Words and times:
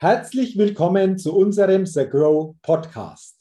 Herzlich 0.00 0.56
willkommen 0.56 1.18
zu 1.18 1.34
unserem 1.34 1.84
The 1.84 2.06
Grow 2.08 2.54
Podcast. 2.62 3.34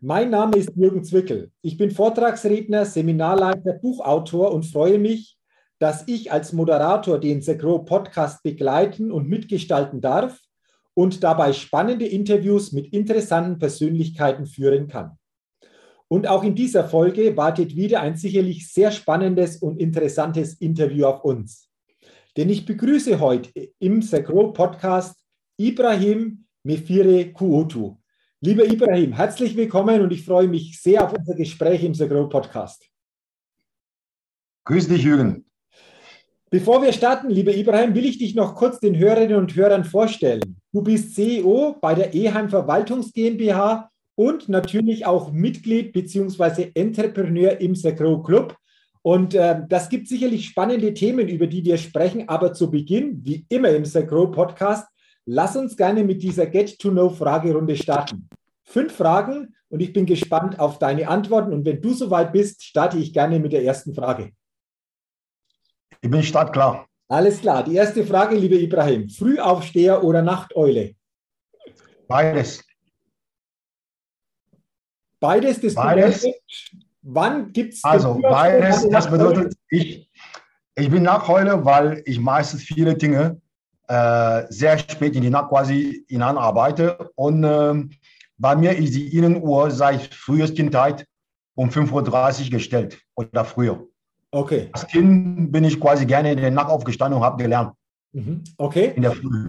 Mein 0.00 0.30
Name 0.30 0.56
ist 0.56 0.74
Jürgen 0.74 1.04
Zwickel. 1.04 1.50
Ich 1.60 1.76
bin 1.76 1.90
Vortragsredner, 1.90 2.86
Seminarleiter, 2.86 3.74
Buchautor 3.74 4.50
und 4.54 4.64
freue 4.64 4.98
mich, 4.98 5.36
dass 5.78 6.08
ich 6.08 6.32
als 6.32 6.54
Moderator 6.54 7.20
den 7.20 7.42
The 7.42 7.54
Grow 7.54 7.84
Podcast 7.84 8.42
begleiten 8.42 9.12
und 9.12 9.28
mitgestalten 9.28 10.00
darf 10.00 10.40
und 10.94 11.22
dabei 11.22 11.52
spannende 11.52 12.06
Interviews 12.06 12.72
mit 12.72 12.94
interessanten 12.94 13.58
Persönlichkeiten 13.58 14.46
führen 14.46 14.88
kann. 14.88 15.18
Und 16.08 16.26
auch 16.26 16.44
in 16.44 16.54
dieser 16.54 16.88
Folge 16.88 17.36
wartet 17.36 17.76
wieder 17.76 18.00
ein 18.00 18.16
sicherlich 18.16 18.72
sehr 18.72 18.90
spannendes 18.90 19.58
und 19.58 19.78
interessantes 19.78 20.54
Interview 20.54 21.04
auf 21.04 21.22
uns. 21.24 21.68
Denn 22.38 22.48
ich 22.48 22.64
begrüße 22.64 23.20
heute 23.20 23.50
im 23.78 24.00
The 24.00 24.22
Grow 24.22 24.54
Podcast 24.54 25.19
Ibrahim 25.60 26.46
Mefire 26.64 27.34
Kuotu. 27.34 27.98
Lieber 28.40 28.64
Ibrahim, 28.64 29.12
herzlich 29.12 29.54
willkommen 29.54 30.00
und 30.00 30.10
ich 30.10 30.24
freue 30.24 30.48
mich 30.48 30.80
sehr 30.80 31.04
auf 31.04 31.12
unser 31.12 31.34
Gespräch 31.34 31.84
im 31.84 31.92
The 31.92 32.08
Grow 32.08 32.30
Podcast. 32.30 32.88
Grüß 34.64 34.88
dich, 34.88 35.02
Jürgen. 35.02 35.44
Bevor 36.48 36.80
wir 36.82 36.94
starten, 36.94 37.28
lieber 37.28 37.54
Ibrahim, 37.54 37.94
will 37.94 38.06
ich 38.06 38.16
dich 38.16 38.34
noch 38.34 38.54
kurz 38.54 38.80
den 38.80 38.96
Hörerinnen 38.96 39.36
und 39.36 39.54
Hörern 39.54 39.84
vorstellen. 39.84 40.56
Du 40.72 40.80
bist 40.80 41.14
CEO 41.14 41.76
bei 41.78 41.94
der 41.94 42.14
Eheim 42.14 42.48
Verwaltungs 42.48 43.12
GmbH 43.12 43.90
und 44.14 44.48
natürlich 44.48 45.04
auch 45.04 45.30
Mitglied 45.30 45.92
bzw. 45.92 46.70
Entrepreneur 46.72 47.60
im 47.60 47.74
The 47.74 47.94
Grow 47.94 48.24
Club. 48.24 48.56
Und 49.02 49.34
äh, 49.34 49.60
das 49.68 49.90
gibt 49.90 50.08
sicherlich 50.08 50.46
spannende 50.46 50.94
Themen, 50.94 51.28
über 51.28 51.46
die 51.46 51.62
wir 51.66 51.76
sprechen. 51.76 52.30
Aber 52.30 52.54
zu 52.54 52.70
Beginn, 52.70 53.20
wie 53.26 53.44
immer 53.50 53.68
im 53.68 53.84
The 53.84 54.06
Grow 54.06 54.30
Podcast, 54.30 54.86
Lass 55.32 55.54
uns 55.54 55.76
gerne 55.76 56.02
mit 56.02 56.24
dieser 56.24 56.44
Get-to-Know-Fragerunde 56.46 57.76
starten. 57.76 58.28
Fünf 58.64 58.96
Fragen 58.96 59.54
und 59.68 59.78
ich 59.78 59.92
bin 59.92 60.04
gespannt 60.04 60.58
auf 60.58 60.80
deine 60.80 61.06
Antworten. 61.06 61.52
Und 61.52 61.64
wenn 61.64 61.80
du 61.80 61.94
soweit 61.94 62.32
bist, 62.32 62.64
starte 62.64 62.98
ich 62.98 63.12
gerne 63.12 63.38
mit 63.38 63.52
der 63.52 63.62
ersten 63.62 63.94
Frage. 63.94 64.32
Ich 66.00 66.10
bin 66.10 66.24
startklar. 66.24 66.84
Alles 67.06 67.40
klar. 67.40 67.62
Die 67.62 67.76
erste 67.76 68.04
Frage, 68.04 68.34
lieber 68.34 68.56
Ibrahim. 68.56 69.08
Frühaufsteher 69.08 70.02
oder 70.02 70.20
Nachteule? 70.20 70.96
Beides. 72.08 72.64
Beides, 75.20 75.60
das 75.60 75.74
beides. 75.76 76.22
Bedeutet, 76.22 76.42
wann 77.02 77.52
gibt 77.52 77.74
es. 77.74 77.84
Also, 77.84 78.18
beides, 78.20 78.88
das 78.88 79.08
bedeutet, 79.08 79.54
ich, 79.68 80.10
ich 80.74 80.90
bin 80.90 81.04
Nachteule, 81.04 81.64
weil 81.64 82.02
ich 82.04 82.18
meistens 82.18 82.64
viele 82.64 82.96
Dinge 82.96 83.39
sehr 83.90 84.78
spät 84.78 85.16
in 85.16 85.22
die 85.22 85.30
Nacht 85.30 85.48
quasi 85.48 86.04
hinein 86.08 86.38
arbeite. 86.38 87.10
Und 87.16 87.44
äh, 87.44 87.74
bei 88.38 88.56
mir 88.56 88.76
ist 88.76 88.94
die 88.94 89.16
Innenuhr 89.16 89.70
seit 89.70 90.14
frühester 90.14 90.56
Kindheit 90.56 91.06
um 91.54 91.68
5.30 91.68 92.44
Uhr 92.44 92.50
gestellt 92.50 92.98
oder 93.16 93.44
früher. 93.44 93.86
Okay. 94.30 94.68
Als 94.72 94.86
Kind 94.86 95.50
bin 95.50 95.64
ich 95.64 95.80
quasi 95.80 96.06
gerne 96.06 96.32
in 96.32 96.38
der 96.38 96.50
Nacht 96.50 96.70
aufgestanden 96.70 97.18
und 97.18 97.24
habe 97.24 97.42
gelernt. 97.42 97.72
Mhm. 98.12 98.44
Okay. 98.56 98.92
In 98.94 99.02
der 99.02 99.12
Früh. 99.12 99.48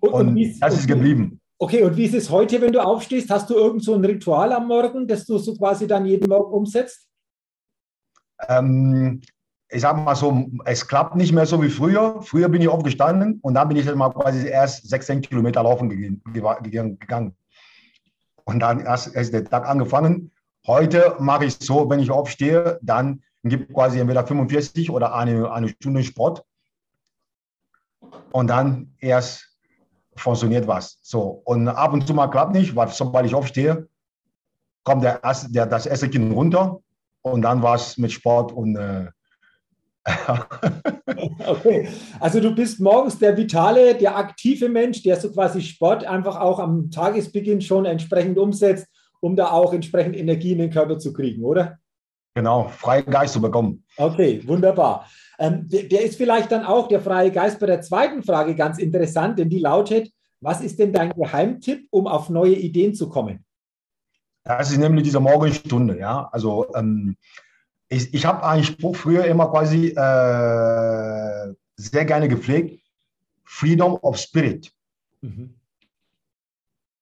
Und, 0.00 0.12
und, 0.12 0.28
und 0.28 0.60
das 0.60 0.74
ist 0.74 0.88
geblieben. 0.88 1.38
Okay, 1.58 1.84
und 1.84 1.96
wie 1.96 2.06
ist 2.06 2.14
es 2.14 2.28
heute, 2.28 2.60
wenn 2.60 2.72
du 2.72 2.80
aufstehst? 2.80 3.30
Hast 3.30 3.48
du 3.48 3.54
irgend 3.54 3.84
so 3.84 3.94
ein 3.94 4.04
Ritual 4.04 4.52
am 4.52 4.66
Morgen, 4.66 5.06
das 5.06 5.24
du 5.24 5.38
so 5.38 5.54
quasi 5.54 5.86
dann 5.86 6.06
jeden 6.06 6.28
Morgen 6.28 6.52
umsetzt? 6.52 7.06
Ähm, 8.48 9.20
ich 9.72 9.80
sag 9.80 9.96
mal 9.96 10.14
so, 10.14 10.46
es 10.66 10.86
klappt 10.86 11.16
nicht 11.16 11.32
mehr 11.32 11.46
so 11.46 11.62
wie 11.62 11.70
früher. 11.70 12.20
Früher 12.20 12.48
bin 12.50 12.60
ich 12.60 12.68
aufgestanden 12.68 13.38
und 13.40 13.54
dann 13.54 13.68
bin 13.68 13.78
ich 13.78 13.86
dann 13.86 13.96
mal 13.96 14.10
quasi 14.10 14.46
erst 14.46 14.88
16 14.88 15.22
Kilometer 15.22 15.62
laufen 15.62 15.88
gegangen. 15.88 17.34
Und 18.44 18.60
dann 18.60 18.80
erst 18.80 19.08
ist 19.08 19.32
der 19.32 19.44
Tag 19.44 19.66
angefangen. 19.66 20.30
Heute 20.66 21.16
mache 21.18 21.46
ich 21.46 21.56
so, 21.58 21.88
wenn 21.88 22.00
ich 22.00 22.10
aufstehe, 22.10 22.78
dann 22.82 23.22
gibt 23.44 23.72
quasi 23.72 23.98
entweder 23.98 24.26
45 24.26 24.90
oder 24.90 25.14
eine, 25.14 25.50
eine 25.50 25.68
Stunde 25.68 26.04
Sport. 26.04 26.44
Und 28.30 28.48
dann 28.48 28.94
erst 28.98 29.56
funktioniert 30.16 30.66
was. 30.66 30.98
So. 31.00 31.42
Und 31.44 31.68
ab 31.68 31.94
und 31.94 32.06
zu 32.06 32.12
mal 32.12 32.28
klappt 32.28 32.52
nicht, 32.52 32.76
weil 32.76 32.88
sobald 32.88 33.24
ich 33.24 33.34
aufstehe, 33.34 33.88
kommt 34.84 35.02
der 35.02 35.24
erste, 35.24 35.50
der, 35.50 35.64
das 35.64 35.86
erste 35.86 36.10
Kind 36.10 36.34
runter 36.34 36.80
und 37.22 37.40
dann 37.42 37.62
war 37.62 37.76
es 37.76 37.96
mit 37.96 38.12
Sport 38.12 38.52
und 38.52 38.76
äh, 38.76 39.06
okay, 41.46 41.88
also 42.18 42.40
du 42.40 42.54
bist 42.54 42.80
morgens 42.80 43.18
der 43.18 43.36
vitale, 43.36 43.94
der 43.94 44.16
aktive 44.16 44.68
Mensch, 44.68 45.02
der 45.02 45.20
so 45.20 45.30
quasi 45.30 45.60
Sport 45.60 46.04
einfach 46.04 46.40
auch 46.40 46.58
am 46.58 46.90
Tagesbeginn 46.90 47.60
schon 47.60 47.84
entsprechend 47.84 48.38
umsetzt, 48.38 48.88
um 49.20 49.36
da 49.36 49.50
auch 49.50 49.72
entsprechend 49.72 50.16
Energie 50.16 50.52
in 50.52 50.58
den 50.58 50.70
Körper 50.70 50.98
zu 50.98 51.12
kriegen, 51.12 51.44
oder? 51.44 51.78
Genau, 52.34 52.68
freien 52.68 53.06
Geist 53.06 53.34
zu 53.34 53.40
bekommen. 53.40 53.84
Okay, 53.96 54.42
wunderbar. 54.46 55.06
Ähm, 55.38 55.68
der, 55.68 55.84
der 55.84 56.02
ist 56.02 56.16
vielleicht 56.16 56.50
dann 56.50 56.64
auch 56.64 56.88
der 56.88 57.00
freie 57.00 57.30
Geist 57.30 57.60
bei 57.60 57.66
der 57.66 57.82
zweiten 57.82 58.22
Frage 58.22 58.56
ganz 58.56 58.78
interessant, 58.78 59.38
denn 59.38 59.50
die 59.50 59.58
lautet, 59.58 60.10
was 60.40 60.60
ist 60.60 60.78
denn 60.78 60.92
dein 60.92 61.12
Geheimtipp, 61.12 61.86
um 61.90 62.06
auf 62.06 62.28
neue 62.28 62.54
Ideen 62.54 62.94
zu 62.94 63.08
kommen? 63.08 63.44
Das 64.44 64.72
ist 64.72 64.78
nämlich 64.78 65.04
diese 65.04 65.20
Morgenstunde, 65.20 65.98
ja. 65.98 66.28
Also 66.32 66.66
ähm, 66.74 67.16
ich, 67.92 68.14
ich 68.14 68.24
habe 68.24 68.44
einen 68.44 68.64
Spruch 68.64 68.96
früher 68.96 69.24
immer 69.26 69.50
quasi 69.50 69.88
äh, 69.88 71.54
sehr 71.76 72.04
gerne 72.04 72.28
gepflegt: 72.28 72.80
Freedom 73.44 73.94
of 74.02 74.16
Spirit. 74.16 74.72
Mhm. 75.20 75.54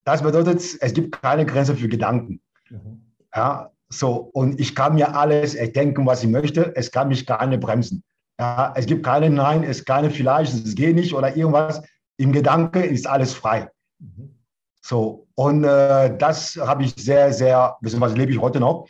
Das 0.04 0.22
bedeutet, 0.22 0.60
es 0.80 0.92
gibt 0.92 1.22
keine 1.22 1.46
Grenze 1.46 1.76
für 1.76 1.88
Gedanken. 1.88 2.40
Mhm. 2.68 3.02
Ja, 3.34 3.70
so, 3.88 4.30
und 4.32 4.58
ich 4.58 4.74
kann 4.74 4.94
mir 4.94 5.14
alles 5.14 5.54
erdenken, 5.54 6.06
was 6.06 6.24
ich 6.24 6.28
möchte. 6.28 6.74
Es 6.74 6.90
kann 6.90 7.08
mich 7.08 7.26
keine 7.26 7.58
bremsen. 7.58 8.02
Ja, 8.38 8.72
es 8.76 8.86
gibt 8.86 9.04
keine 9.04 9.30
Nein, 9.30 9.62
es 9.62 9.84
keine 9.84 10.10
Vielleicht, 10.10 10.52
es 10.54 10.74
geht 10.74 10.96
nicht 10.96 11.14
oder 11.14 11.36
irgendwas. 11.36 11.82
Im 12.16 12.32
Gedanke 12.32 12.80
ist 12.80 13.06
alles 13.06 13.32
frei. 13.32 13.70
Mhm. 13.98 14.34
So, 14.82 15.28
und 15.34 15.62
äh, 15.62 16.16
das 16.16 16.56
habe 16.56 16.82
ich 16.84 16.94
sehr, 16.96 17.32
sehr, 17.32 17.76
beziehungsweise 17.80 18.16
lebe 18.16 18.32
ich 18.32 18.40
heute 18.40 18.58
noch 18.58 18.88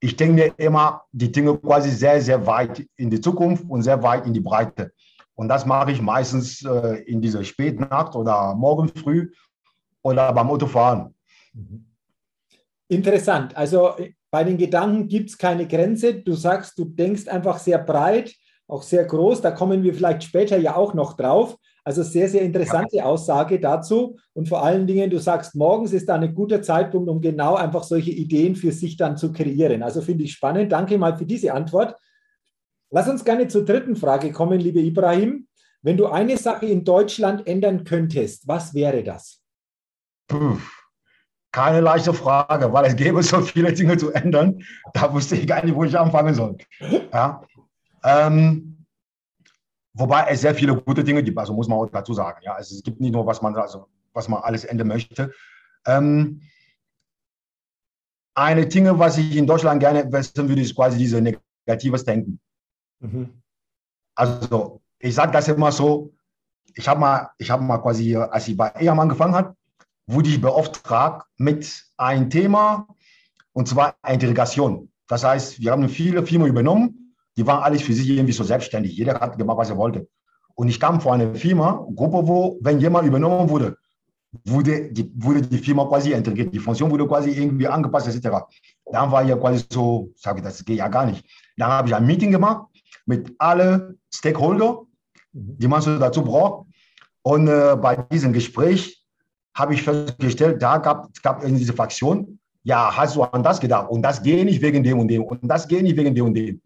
ich 0.00 0.16
denke 0.16 0.52
immer 0.56 1.02
die 1.12 1.30
Dinge 1.30 1.56
quasi 1.58 1.90
sehr, 1.90 2.20
sehr 2.20 2.46
weit 2.46 2.86
in 2.96 3.10
die 3.10 3.20
Zukunft 3.20 3.64
und 3.68 3.82
sehr 3.82 4.02
weit 4.02 4.26
in 4.26 4.32
die 4.32 4.40
Breite. 4.40 4.92
Und 5.34 5.48
das 5.48 5.66
mache 5.66 5.92
ich 5.92 6.00
meistens 6.00 6.64
äh, 6.64 7.02
in 7.06 7.20
dieser 7.20 7.44
Spätnacht 7.44 8.14
oder 8.14 8.54
morgen 8.54 8.88
früh 8.88 9.30
oder 10.02 10.32
beim 10.32 10.50
Autofahren. 10.50 11.14
Mhm. 11.52 11.84
Interessant. 12.88 13.56
Also 13.56 13.94
bei 14.30 14.44
den 14.44 14.56
Gedanken 14.56 15.08
gibt 15.08 15.30
es 15.30 15.38
keine 15.38 15.66
Grenze. 15.66 16.14
Du 16.14 16.34
sagst, 16.34 16.78
du 16.78 16.84
denkst 16.84 17.28
einfach 17.28 17.58
sehr 17.58 17.78
breit, 17.78 18.34
auch 18.66 18.82
sehr 18.82 19.04
groß. 19.04 19.40
Da 19.42 19.50
kommen 19.50 19.82
wir 19.82 19.94
vielleicht 19.94 20.24
später 20.24 20.58
ja 20.58 20.74
auch 20.74 20.94
noch 20.94 21.14
drauf. 21.14 21.56
Also 21.88 22.02
sehr, 22.02 22.28
sehr 22.28 22.42
interessante 22.42 22.96
ja. 22.96 23.04
Aussage 23.04 23.58
dazu. 23.58 24.18
Und 24.34 24.46
vor 24.46 24.62
allen 24.62 24.86
Dingen, 24.86 25.08
du 25.08 25.18
sagst, 25.18 25.54
morgens 25.54 25.94
ist 25.94 26.06
da 26.06 26.16
ein 26.16 26.34
guter 26.34 26.60
Zeitpunkt, 26.60 27.08
um 27.08 27.22
genau 27.22 27.54
einfach 27.54 27.82
solche 27.82 28.10
Ideen 28.10 28.56
für 28.56 28.72
sich 28.72 28.98
dann 28.98 29.16
zu 29.16 29.32
kreieren. 29.32 29.82
Also 29.82 30.02
finde 30.02 30.24
ich 30.24 30.34
spannend. 30.34 30.70
Danke 30.70 30.98
mal 30.98 31.16
für 31.16 31.24
diese 31.24 31.54
Antwort. 31.54 31.96
Lass 32.90 33.08
uns 33.08 33.24
gerne 33.24 33.48
zur 33.48 33.64
dritten 33.64 33.96
Frage 33.96 34.32
kommen, 34.32 34.60
liebe 34.60 34.80
Ibrahim. 34.80 35.48
Wenn 35.80 35.96
du 35.96 36.08
eine 36.08 36.36
Sache 36.36 36.66
in 36.66 36.84
Deutschland 36.84 37.46
ändern 37.46 37.84
könntest, 37.84 38.46
was 38.46 38.74
wäre 38.74 39.02
das? 39.02 39.40
Puh, 40.26 40.58
keine 41.52 41.80
leichte 41.80 42.12
Frage, 42.12 42.70
weil 42.70 42.84
es 42.84 42.96
gäbe 42.96 43.22
so 43.22 43.40
viele 43.40 43.72
Dinge 43.72 43.96
zu 43.96 44.12
ändern. 44.12 44.62
Da 44.92 45.10
wusste 45.14 45.36
ich 45.36 45.46
gar 45.46 45.64
nicht, 45.64 45.74
wo 45.74 45.84
ich 45.84 45.98
anfangen 45.98 46.34
soll. 46.34 46.58
Ja. 47.14 47.42
Ähm, 48.04 48.67
Wobei 49.98 50.26
es 50.28 50.42
sehr 50.42 50.54
viele 50.54 50.76
gute 50.80 51.02
Dinge 51.02 51.24
gibt, 51.24 51.36
also 51.36 51.52
muss 51.52 51.66
man 51.66 51.78
auch 51.78 51.90
dazu 51.90 52.14
sagen. 52.14 52.38
Ja, 52.42 52.54
also 52.54 52.76
es 52.76 52.82
gibt 52.84 53.00
nicht 53.00 53.12
nur, 53.12 53.26
was 53.26 53.42
man, 53.42 53.56
also, 53.56 53.88
was 54.12 54.28
man 54.28 54.40
alles 54.42 54.64
ändern 54.64 54.86
möchte. 54.86 55.32
Ähm, 55.84 56.40
eine 58.32 58.66
Dinge, 58.68 58.96
was 58.96 59.18
ich 59.18 59.36
in 59.36 59.46
Deutschland 59.46 59.80
gerne 59.80 60.10
wissen 60.12 60.48
würde, 60.48 60.62
ist 60.62 60.76
quasi 60.76 60.98
dieses 60.98 61.20
negatives 61.20 62.04
Denken. 62.04 62.38
Mhm. 63.00 63.42
Also 64.14 64.80
ich 65.00 65.16
sage 65.16 65.32
das 65.32 65.48
immer 65.48 65.72
so, 65.72 66.12
ich 66.74 66.86
habe 66.86 67.00
mal, 67.00 67.30
ich 67.36 67.50
habe 67.50 67.64
mal 67.64 67.78
quasi, 67.78 68.14
als 68.14 68.46
ich 68.46 68.56
bei 68.56 68.68
EAM 68.76 69.00
angefangen 69.00 69.34
habe, 69.34 69.56
wurde 70.06 70.28
ich 70.28 70.40
beauftragt 70.40 71.26
mit 71.38 71.84
einem 71.96 72.30
Thema, 72.30 72.86
und 73.52 73.66
zwar 73.66 73.96
Integration. 74.06 74.92
Das 75.08 75.24
heißt, 75.24 75.60
wir 75.60 75.72
haben 75.72 75.88
viele 75.88 76.24
Firmen 76.24 76.46
übernommen 76.46 77.07
die 77.38 77.46
waren 77.46 77.62
alles 77.62 77.82
für 77.82 77.92
sich 77.92 78.08
irgendwie 78.10 78.32
so 78.32 78.42
selbstständig. 78.42 78.96
Jeder 78.96 79.20
hat 79.20 79.38
gemacht, 79.38 79.58
was 79.58 79.70
er 79.70 79.76
wollte. 79.76 80.08
Und 80.56 80.68
ich 80.68 80.80
kam 80.80 81.00
vor 81.00 81.14
eine 81.14 81.36
Firma, 81.36 81.86
Gruppe, 81.94 82.26
wo, 82.26 82.58
wenn 82.60 82.80
jemand 82.80 83.06
übernommen 83.06 83.48
wurde, 83.48 83.76
wurde 84.44 84.92
die, 84.92 85.08
wurde 85.14 85.42
die 85.42 85.58
Firma 85.58 85.84
quasi 85.84 86.12
integriert. 86.12 86.52
Die 86.52 86.58
Funktion 86.58 86.90
wurde 86.90 87.06
quasi 87.06 87.30
irgendwie 87.30 87.68
angepasst, 87.68 88.08
etc. 88.08 88.38
Dann 88.90 89.12
war 89.12 89.22
ja 89.22 89.36
quasi 89.36 89.64
so, 89.70 90.10
sage 90.16 90.38
ich, 90.38 90.44
das 90.44 90.64
geht 90.64 90.78
ja 90.78 90.88
gar 90.88 91.06
nicht. 91.06 91.24
Dann 91.56 91.70
habe 91.70 91.86
ich 91.86 91.94
ein 91.94 92.04
Meeting 92.04 92.32
gemacht 92.32 92.66
mit 93.06 93.32
allen 93.38 94.00
Stakeholder, 94.12 94.82
die 95.32 95.68
man 95.68 95.80
so 95.80 95.96
dazu 95.96 96.24
braucht. 96.24 96.66
Und 97.22 97.46
äh, 97.46 97.76
bei 97.80 97.94
diesem 98.10 98.32
Gespräch 98.32 99.00
habe 99.54 99.74
ich 99.74 99.82
festgestellt, 99.84 100.60
da 100.60 100.78
gab 100.78 101.08
es 101.44 101.52
diese 101.54 101.72
Fraktion, 101.72 102.40
ja, 102.64 102.96
hast 102.96 103.14
du 103.14 103.22
an 103.22 103.44
das 103.44 103.60
gedacht 103.60 103.88
und 103.90 104.02
das 104.02 104.22
geht 104.24 104.44
nicht 104.44 104.60
wegen 104.60 104.82
dem 104.82 104.98
und 104.98 105.06
dem 105.06 105.22
und 105.22 105.46
das 105.48 105.68
geht 105.68 105.84
nicht 105.84 105.96
wegen 105.96 106.16
dem 106.16 106.26
und 106.26 106.34
dem. 106.34 106.60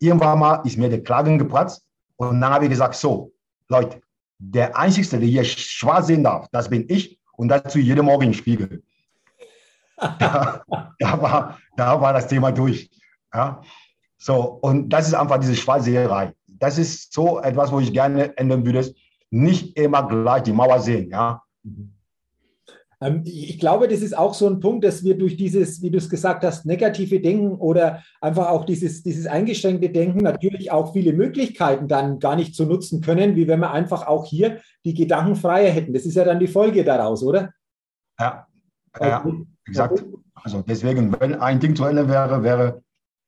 Irgendwann 0.00 0.38
mal 0.38 0.62
ist 0.64 0.78
mir 0.78 0.88
der 0.88 1.02
Klagen 1.02 1.38
geplatzt 1.38 1.84
und 2.16 2.40
dann 2.40 2.52
habe 2.52 2.64
ich 2.64 2.70
gesagt, 2.70 2.94
so, 2.94 3.32
Leute, 3.68 4.00
der 4.38 4.76
Einzige, 4.76 5.18
der 5.18 5.28
hier 5.28 5.44
schwarz 5.44 6.06
sehen 6.06 6.24
darf, 6.24 6.48
das 6.52 6.68
bin 6.68 6.84
ich 6.88 7.18
und 7.36 7.48
dazu 7.48 7.78
jeden 7.78 8.04
Morgen 8.04 8.26
im 8.26 8.34
Spiegel. 8.34 8.82
da, 9.96 10.62
da, 10.98 11.22
war, 11.22 11.58
da 11.76 12.00
war 12.00 12.12
das 12.12 12.28
Thema 12.28 12.52
durch. 12.52 12.90
Ja? 13.34 13.62
So, 14.16 14.58
und 14.62 14.88
das 14.88 15.08
ist 15.08 15.14
einfach 15.14 15.38
diese 15.38 15.56
Schwarzseherei. 15.56 16.32
Das 16.46 16.78
ist 16.78 17.12
so 17.12 17.40
etwas, 17.40 17.70
wo 17.70 17.80
ich 17.80 17.92
gerne 17.92 18.36
ändern 18.36 18.64
würde. 18.64 18.92
Nicht 19.30 19.76
immer 19.76 20.06
gleich 20.08 20.44
die 20.44 20.52
Mauer 20.52 20.80
sehen. 20.80 21.10
Ja? 21.10 21.42
Ähm, 23.00 23.22
ich 23.24 23.58
glaube, 23.58 23.88
das 23.88 24.00
ist 24.00 24.16
auch 24.16 24.34
so 24.34 24.48
ein 24.48 24.60
Punkt, 24.60 24.84
dass 24.84 25.04
wir 25.04 25.16
durch 25.16 25.36
dieses, 25.36 25.82
wie 25.82 25.90
du 25.90 25.98
es 25.98 26.08
gesagt 26.08 26.44
hast, 26.44 26.66
negative 26.66 27.20
Denken 27.20 27.52
oder 27.52 28.02
einfach 28.20 28.48
auch 28.48 28.64
dieses, 28.64 29.02
dieses 29.02 29.26
eingeschränkte 29.26 29.90
Denken 29.90 30.18
natürlich 30.18 30.70
auch 30.70 30.92
viele 30.92 31.12
Möglichkeiten 31.12 31.88
dann 31.88 32.18
gar 32.18 32.36
nicht 32.36 32.54
zu 32.54 32.64
so 32.64 32.68
nutzen 32.68 33.00
können, 33.00 33.36
wie 33.36 33.46
wenn 33.46 33.60
wir 33.60 33.70
einfach 33.70 34.06
auch 34.06 34.24
hier 34.24 34.60
die 34.84 34.94
Gedanken 34.94 35.36
freier 35.36 35.70
hätten. 35.70 35.92
Das 35.92 36.06
ist 36.06 36.16
ja 36.16 36.24
dann 36.24 36.40
die 36.40 36.48
Folge 36.48 36.84
daraus, 36.84 37.22
oder? 37.22 37.52
Ja, 38.18 38.46
ja 39.00 39.24
exakt. 39.66 40.04
Also 40.34 40.62
deswegen, 40.62 41.18
wenn 41.20 41.34
ein 41.34 41.60
Ding 41.60 41.76
zu 41.76 41.84
Ende 41.84 42.08
wäre, 42.08 42.42
wäre 42.42 42.82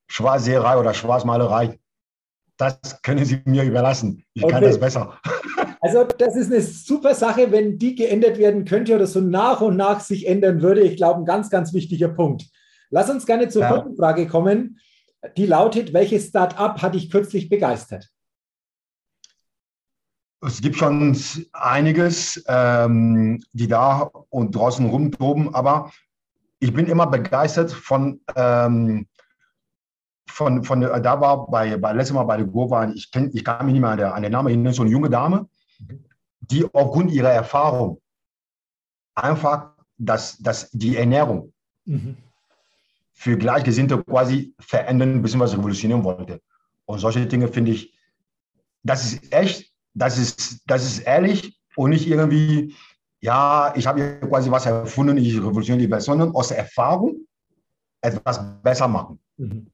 Schwarzseherei 0.09 0.77
oder 0.77 0.93
Schwarzmalerei. 0.93 1.79
Das 2.57 3.01
können 3.01 3.25
Sie 3.25 3.41
mir 3.45 3.63
überlassen. 3.63 4.23
Ich 4.33 4.43
okay. 4.43 4.53
kann 4.53 4.63
das 4.63 4.79
besser. 4.79 5.17
Also 5.81 6.03
das 6.03 6.35
ist 6.35 6.51
eine 6.51 6.61
super 6.61 7.15
Sache, 7.15 7.51
wenn 7.51 7.79
die 7.79 7.95
geändert 7.95 8.37
werden 8.37 8.65
könnte 8.65 8.95
oder 8.95 9.07
so 9.07 9.19
nach 9.19 9.61
und 9.61 9.77
nach 9.77 9.99
sich 9.99 10.27
ändern 10.27 10.61
würde. 10.61 10.81
Ich 10.81 10.95
glaube, 10.95 11.19
ein 11.21 11.25
ganz, 11.25 11.49
ganz 11.49 11.73
wichtiger 11.73 12.09
Punkt. 12.09 12.45
Lass 12.91 13.09
uns 13.09 13.25
gerne 13.25 13.49
zur 13.49 13.63
ja. 13.63 13.87
Frage 13.97 14.27
kommen. 14.27 14.79
Die 15.37 15.47
lautet, 15.47 15.91
welches 15.91 16.27
Start-up 16.27 16.83
hat 16.83 16.93
dich 16.93 17.09
kürzlich 17.09 17.49
begeistert? 17.49 18.09
Es 20.43 20.61
gibt 20.61 20.75
schon 20.75 21.17
einiges, 21.51 22.43
ähm, 22.47 23.43
die 23.53 23.67
da 23.67 24.11
und 24.29 24.55
draußen 24.55 24.87
rumtoben, 24.87 25.53
aber 25.53 25.91
ich 26.59 26.73
bin 26.73 26.87
immer 26.87 27.07
begeistert 27.07 27.71
von, 27.71 28.21
ähm, 28.35 29.07
von, 30.27 30.63
von 30.63 30.81
da 30.81 31.21
war 31.21 31.47
bei, 31.47 31.77
bei 31.77 31.93
letztes 31.93 32.15
Mal 32.15 32.23
bei 32.23 32.37
der 32.37 32.45
Gova, 32.47 32.89
ich, 32.89 33.11
kenn, 33.11 33.31
ich 33.33 33.43
kann 33.43 33.65
mich 33.65 33.73
nicht 33.73 33.81
mehr 33.81 33.91
an, 33.91 33.97
der, 33.97 34.15
an 34.15 34.23
den 34.23 34.31
Namen 34.31 34.47
erinnern, 34.47 34.73
so 34.73 34.81
eine 34.81 34.91
junge 34.91 35.09
Dame, 35.09 35.47
die 36.39 36.65
aufgrund 36.73 37.11
ihrer 37.11 37.31
Erfahrung 37.31 38.01
einfach 39.15 39.73
das, 39.97 40.37
das, 40.39 40.69
die 40.71 40.97
Ernährung 40.97 41.53
mhm. 41.85 42.17
für 43.13 43.37
Gleichgesinnte 43.37 44.03
quasi 44.03 44.53
verändern 44.59 45.21
bzw. 45.21 45.57
revolutionieren 45.57 46.03
wollte. 46.03 46.41
Und 46.85 46.99
solche 46.99 47.25
Dinge 47.25 47.47
finde 47.47 47.71
ich, 47.71 47.93
das 48.83 49.05
ist 49.05 49.31
echt, 49.33 49.71
das 49.93 50.17
ist, 50.17 50.61
das 50.65 50.83
ist 50.83 50.99
ehrlich 50.99 51.59
und 51.75 51.91
nicht 51.91 52.07
irgendwie, 52.07 52.75
ja, 53.19 53.73
ich 53.75 53.85
habe 53.85 54.01
hier 54.01 54.19
quasi 54.21 54.49
was 54.49 54.65
erfunden, 54.65 55.17
ich 55.17 55.37
revolutioniere 55.37 55.85
die 55.87 55.91
Welt, 55.91 56.01
sondern 56.01 56.33
aus 56.35 56.51
Erfahrung 56.51 57.27
etwas 58.01 58.41
besser 58.63 58.87
machen. 58.87 59.19
Mhm. 59.37 59.67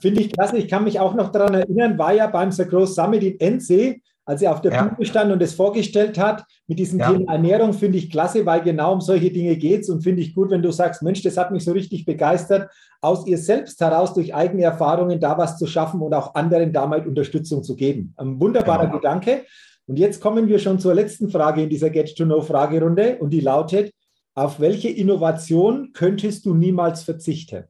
Finde 0.00 0.22
ich 0.22 0.32
klasse. 0.32 0.56
Ich 0.56 0.68
kann 0.68 0.84
mich 0.84 0.98
auch 0.98 1.14
noch 1.14 1.30
daran 1.30 1.54
erinnern, 1.54 1.96
war 1.96 2.12
ja 2.12 2.26
beim 2.26 2.50
The 2.50 2.64
Growth 2.64 2.94
Summit 2.94 3.22
in 3.22 3.38
NC 3.38 4.02
als 4.24 4.42
er 4.42 4.52
auf 4.52 4.60
der 4.60 4.72
ja. 4.72 4.84
Bühne 4.84 5.06
stand 5.06 5.32
und 5.32 5.42
es 5.42 5.54
vorgestellt 5.54 6.18
hat, 6.18 6.44
mit 6.66 6.78
diesem 6.78 7.00
ja. 7.00 7.12
Thema 7.12 7.32
Ernährung, 7.32 7.72
finde 7.72 7.98
ich 7.98 8.10
klasse, 8.10 8.46
weil 8.46 8.62
genau 8.62 8.92
um 8.92 9.00
solche 9.00 9.30
Dinge 9.30 9.56
geht 9.56 9.82
es 9.82 9.90
und 9.90 10.02
finde 10.02 10.22
ich 10.22 10.34
gut, 10.34 10.50
wenn 10.50 10.62
du 10.62 10.70
sagst, 10.70 11.02
Mensch, 11.02 11.22
das 11.22 11.36
hat 11.36 11.50
mich 11.50 11.64
so 11.64 11.72
richtig 11.72 12.04
begeistert, 12.04 12.70
aus 13.00 13.26
ihr 13.26 13.38
selbst 13.38 13.80
heraus 13.80 14.14
durch 14.14 14.34
eigene 14.34 14.62
Erfahrungen 14.62 15.18
da 15.18 15.36
was 15.38 15.58
zu 15.58 15.66
schaffen 15.66 16.00
und 16.00 16.14
auch 16.14 16.34
anderen 16.34 16.72
damit 16.72 17.06
Unterstützung 17.06 17.62
zu 17.64 17.74
geben. 17.74 18.14
Ein 18.16 18.40
wunderbarer 18.40 18.86
genau. 18.86 18.98
Gedanke. 18.98 19.44
Und 19.86 19.98
jetzt 19.98 20.20
kommen 20.20 20.46
wir 20.46 20.60
schon 20.60 20.78
zur 20.78 20.94
letzten 20.94 21.28
Frage 21.28 21.64
in 21.64 21.68
dieser 21.68 21.90
Get-to-Know-Fragerunde 21.90 23.18
und 23.18 23.30
die 23.30 23.40
lautet, 23.40 23.92
auf 24.34 24.60
welche 24.60 24.88
Innovation 24.88 25.92
könntest 25.92 26.46
du 26.46 26.54
niemals 26.54 27.02
verzichten? 27.02 27.64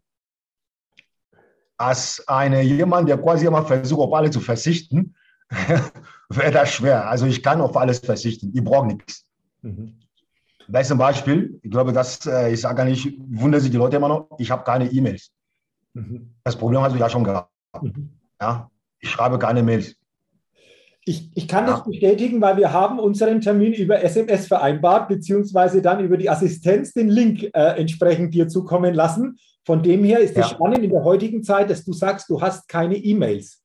Als 1.78 2.22
eine, 2.28 2.62
jemand, 2.62 3.08
der 3.08 3.18
quasi 3.18 3.46
immer 3.46 3.64
versucht, 3.64 4.00
auf 4.00 4.12
alle 4.12 4.30
zu 4.30 4.38
verzichten, 4.38 5.16
wäre 6.36 6.50
das 6.50 6.72
schwer. 6.72 7.08
Also 7.08 7.26
ich 7.26 7.42
kann 7.42 7.60
auf 7.60 7.76
alles 7.76 7.98
verzichten. 7.98 8.52
Ich 8.54 8.62
brauche 8.62 8.86
nichts. 8.86 9.24
Mhm. 9.62 9.98
Bestes 10.68 10.96
Beispiel, 10.96 11.58
ich 11.62 11.70
glaube, 11.70 11.92
das 11.92 12.24
äh, 12.26 12.52
ist 12.52 12.62
gar 12.62 12.84
nicht, 12.84 13.18
wundern 13.28 13.60
sich 13.60 13.70
die 13.70 13.76
Leute 13.76 13.96
immer 13.96 14.08
noch, 14.08 14.28
ich 14.38 14.50
habe 14.50 14.64
keine 14.64 14.90
E-Mails. 14.90 15.30
Mhm. 15.94 16.34
Das 16.44 16.56
Problem 16.56 16.80
hast 16.80 16.94
du 16.94 16.98
ja 16.98 17.08
schon 17.08 17.24
gehabt. 17.24 17.50
Mhm. 17.80 18.10
Ja? 18.40 18.70
Ich 19.00 19.10
schreibe 19.10 19.38
keine 19.38 19.62
Mails. 19.62 19.96
Ich, 21.04 21.30
ich 21.34 21.48
kann 21.48 21.66
ja. 21.66 21.72
das 21.72 21.84
bestätigen, 21.84 22.40
weil 22.40 22.56
wir 22.56 22.72
haben 22.72 23.00
unseren 23.00 23.40
Termin 23.40 23.72
über 23.72 24.02
SMS 24.02 24.46
vereinbart, 24.46 25.08
beziehungsweise 25.08 25.82
dann 25.82 26.04
über 26.04 26.16
die 26.16 26.30
Assistenz 26.30 26.92
den 26.92 27.08
Link 27.08 27.42
äh, 27.42 27.80
entsprechend 27.80 28.34
dir 28.34 28.46
zukommen 28.46 28.94
lassen. 28.94 29.36
Von 29.64 29.82
dem 29.82 30.04
her 30.04 30.20
ist 30.20 30.30
es 30.30 30.36
ja. 30.36 30.48
spannend 30.48 30.84
in 30.84 30.90
der 30.90 31.02
heutigen 31.02 31.42
Zeit, 31.42 31.70
dass 31.70 31.84
du 31.84 31.92
sagst, 31.92 32.30
du 32.30 32.40
hast 32.40 32.68
keine 32.68 32.96
E-Mails. 32.96 33.61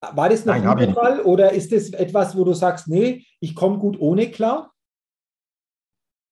War 0.00 0.30
das 0.30 0.46
noch 0.46 0.54
Nein, 0.54 0.66
ein 0.66 0.94
Fall 0.94 1.20
oder 1.20 1.52
ist 1.52 1.72
das 1.72 1.90
etwas, 1.90 2.36
wo 2.36 2.44
du 2.44 2.54
sagst, 2.54 2.88
nee, 2.88 3.26
ich 3.38 3.54
komme 3.54 3.78
gut 3.78 4.00
ohne 4.00 4.30
klar? 4.30 4.72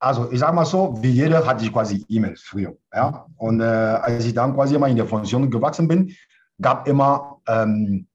Also 0.01 0.31
ich 0.31 0.39
sage 0.39 0.55
mal 0.55 0.65
so, 0.65 0.97
wie 1.03 1.11
jeder 1.11 1.45
hatte 1.45 1.65
ich 1.65 1.73
quasi 1.73 2.05
E-Mails 2.09 2.41
früher. 2.41 2.77
Ja? 2.95 3.27
Und 3.37 3.61
äh, 3.61 3.65
als 3.65 4.25
ich 4.25 4.33
dann 4.33 4.55
quasi 4.55 4.75
immer 4.75 4.89
in 4.89 4.97
der 4.97 5.07
Funktion 5.07 5.51
gewachsen 5.51 5.89
bin, 5.89 6.15
gab 6.61 6.89
immer 6.89 7.41
ähm, 7.47 8.07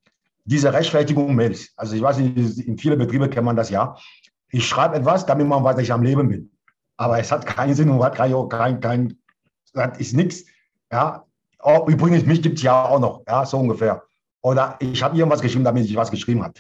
diese 0.46 0.74
Rechtfertigung 0.74 1.36
Mails. 1.36 1.72
Also 1.76 1.96
ich 1.96 2.02
weiß 2.02 2.18
nicht, 2.18 2.60
in 2.68 2.78
vielen 2.78 2.98
Betrieben 2.98 3.30
kennt 3.30 3.46
man 3.46 3.56
das 3.56 3.70
ja. 3.70 3.96
Ich 4.50 4.68
schreibe 4.68 4.96
etwas, 4.96 5.26
damit 5.26 5.48
man 5.48 5.64
weiß, 5.64 5.76
dass 5.76 5.84
ich 5.84 5.94
am 5.94 6.04
Leben 6.04 6.30
bin. 6.30 6.52
Aber 6.98 7.20
es 7.20 7.32
hat 7.32 7.46
keinen 7.46 7.76
Sinn 7.76 7.90
und 7.90 8.04
hat 8.04 8.16
kein, 8.16 8.32
kein, 8.50 8.80
kein 8.80 9.18
das 9.74 9.98
ist 10.00 10.16
nichts. 10.16 10.46
Ja? 10.92 11.26
Oh, 11.62 11.86
übrigens, 11.88 12.26
mich 12.26 12.42
gibt 12.42 12.58
es 12.58 12.64
ja 12.64 12.86
auch 12.86 13.00
noch, 13.00 13.24
ja, 13.28 13.46
so 13.46 13.58
ungefähr. 13.58 14.04
Oder 14.44 14.78
ich 14.80 15.02
habe 15.02 15.18
irgendwas 15.18 15.42
geschrieben, 15.42 15.64
damit 15.64 15.86
ich 15.86 15.96
was 15.96 16.12
geschrieben 16.12 16.44
habe. 16.44 16.54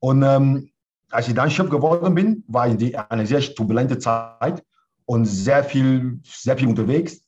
Und 0.00 0.22
ähm, 0.22 0.70
als 1.10 1.28
ich 1.28 1.34
dann 1.34 1.50
Chef 1.50 1.70
geworden 1.70 2.14
bin, 2.14 2.42
war 2.48 2.68
die, 2.68 2.96
eine 2.96 3.26
sehr 3.26 3.40
turbulente 3.40 3.98
Zeit 3.98 4.64
und 5.04 5.26
sehr 5.26 5.62
viel, 5.62 6.18
sehr 6.24 6.56
viel 6.56 6.68
unterwegs, 6.68 7.20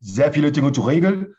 sehr 0.00 0.32
viele 0.32 0.52
Dinge 0.52 0.72
zu 0.72 0.82
regeln. 0.82 1.34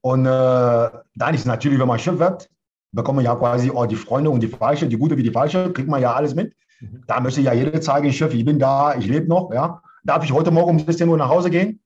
Und 0.00 0.26
äh, 0.26 0.28
dann 0.28 1.34
ist 1.34 1.44
natürlich, 1.44 1.78
wenn 1.78 1.88
man 1.88 1.98
Chef 1.98 2.18
wird, 2.18 2.48
bekommt 2.92 3.16
man 3.16 3.24
ja 3.24 3.34
quasi 3.34 3.70
auch 3.70 3.86
die 3.86 3.96
Freunde 3.96 4.30
und 4.30 4.40
die 4.40 4.48
Falsche, 4.48 4.86
die 4.86 4.96
Gute 4.96 5.16
wie 5.16 5.22
die 5.22 5.32
Falsche, 5.32 5.72
kriegt 5.72 5.88
man 5.88 6.00
ja 6.00 6.14
alles 6.14 6.34
mit. 6.34 6.54
Mhm. 6.80 7.02
Da 7.06 7.20
möchte 7.20 7.40
ja 7.40 7.52
jeder 7.52 7.80
zeigen, 7.80 8.12
Chef, 8.12 8.32
ich 8.32 8.44
bin 8.44 8.58
da, 8.58 8.94
ich 8.94 9.06
lebe 9.06 9.26
noch. 9.26 9.52
Ja. 9.52 9.82
Darf 10.04 10.22
ich 10.22 10.32
heute 10.32 10.52
Morgen 10.52 10.70
um 10.70 10.78
16 10.78 11.08
Uhr 11.08 11.16
nach 11.16 11.28
Hause 11.28 11.50
gehen? 11.50 11.80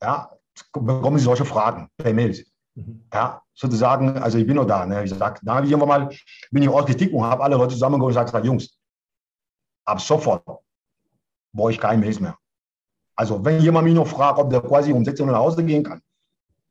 Ja, 0.00 0.30
bekommen 0.72 1.18
Sie 1.18 1.24
solche 1.24 1.44
Fragen 1.44 1.88
per 1.98 2.14
Mail. 2.14 2.44
Mhm. 2.74 3.02
Ja, 3.12 3.42
sozusagen, 3.54 4.16
also 4.18 4.38
ich 4.38 4.46
bin 4.46 4.56
noch 4.56 4.66
da. 4.66 4.86
Ne? 4.86 5.04
Ich 5.04 5.10
sag, 5.10 5.40
da 5.42 5.56
habe 5.56 5.66
ich 5.66 5.72
irgendwann 5.72 6.06
mal, 6.06 6.16
bin 6.50 6.62
ich 6.62 6.68
ausgestiegen 6.68 7.14
und 7.18 7.24
habe 7.24 7.42
alle 7.42 7.56
Leute 7.56 7.74
zusammengeholt 7.74 8.16
und 8.16 8.24
gesagt, 8.24 8.44
Jungs, 8.44 8.78
ab 9.84 10.00
sofort 10.00 10.42
brauche 11.52 11.70
ich 11.70 11.78
kein 11.78 12.00
Mails 12.00 12.20
mehr. 12.20 12.36
Also 13.14 13.44
wenn 13.44 13.60
jemand 13.60 13.84
mich 13.84 13.94
noch 13.94 14.06
fragt, 14.06 14.38
ob 14.38 14.50
der 14.50 14.62
quasi 14.62 14.92
um 14.92 15.04
16 15.04 15.26
Uhr 15.26 15.32
nach 15.32 15.40
Hause 15.40 15.64
gehen 15.64 15.84
kann, 15.84 16.00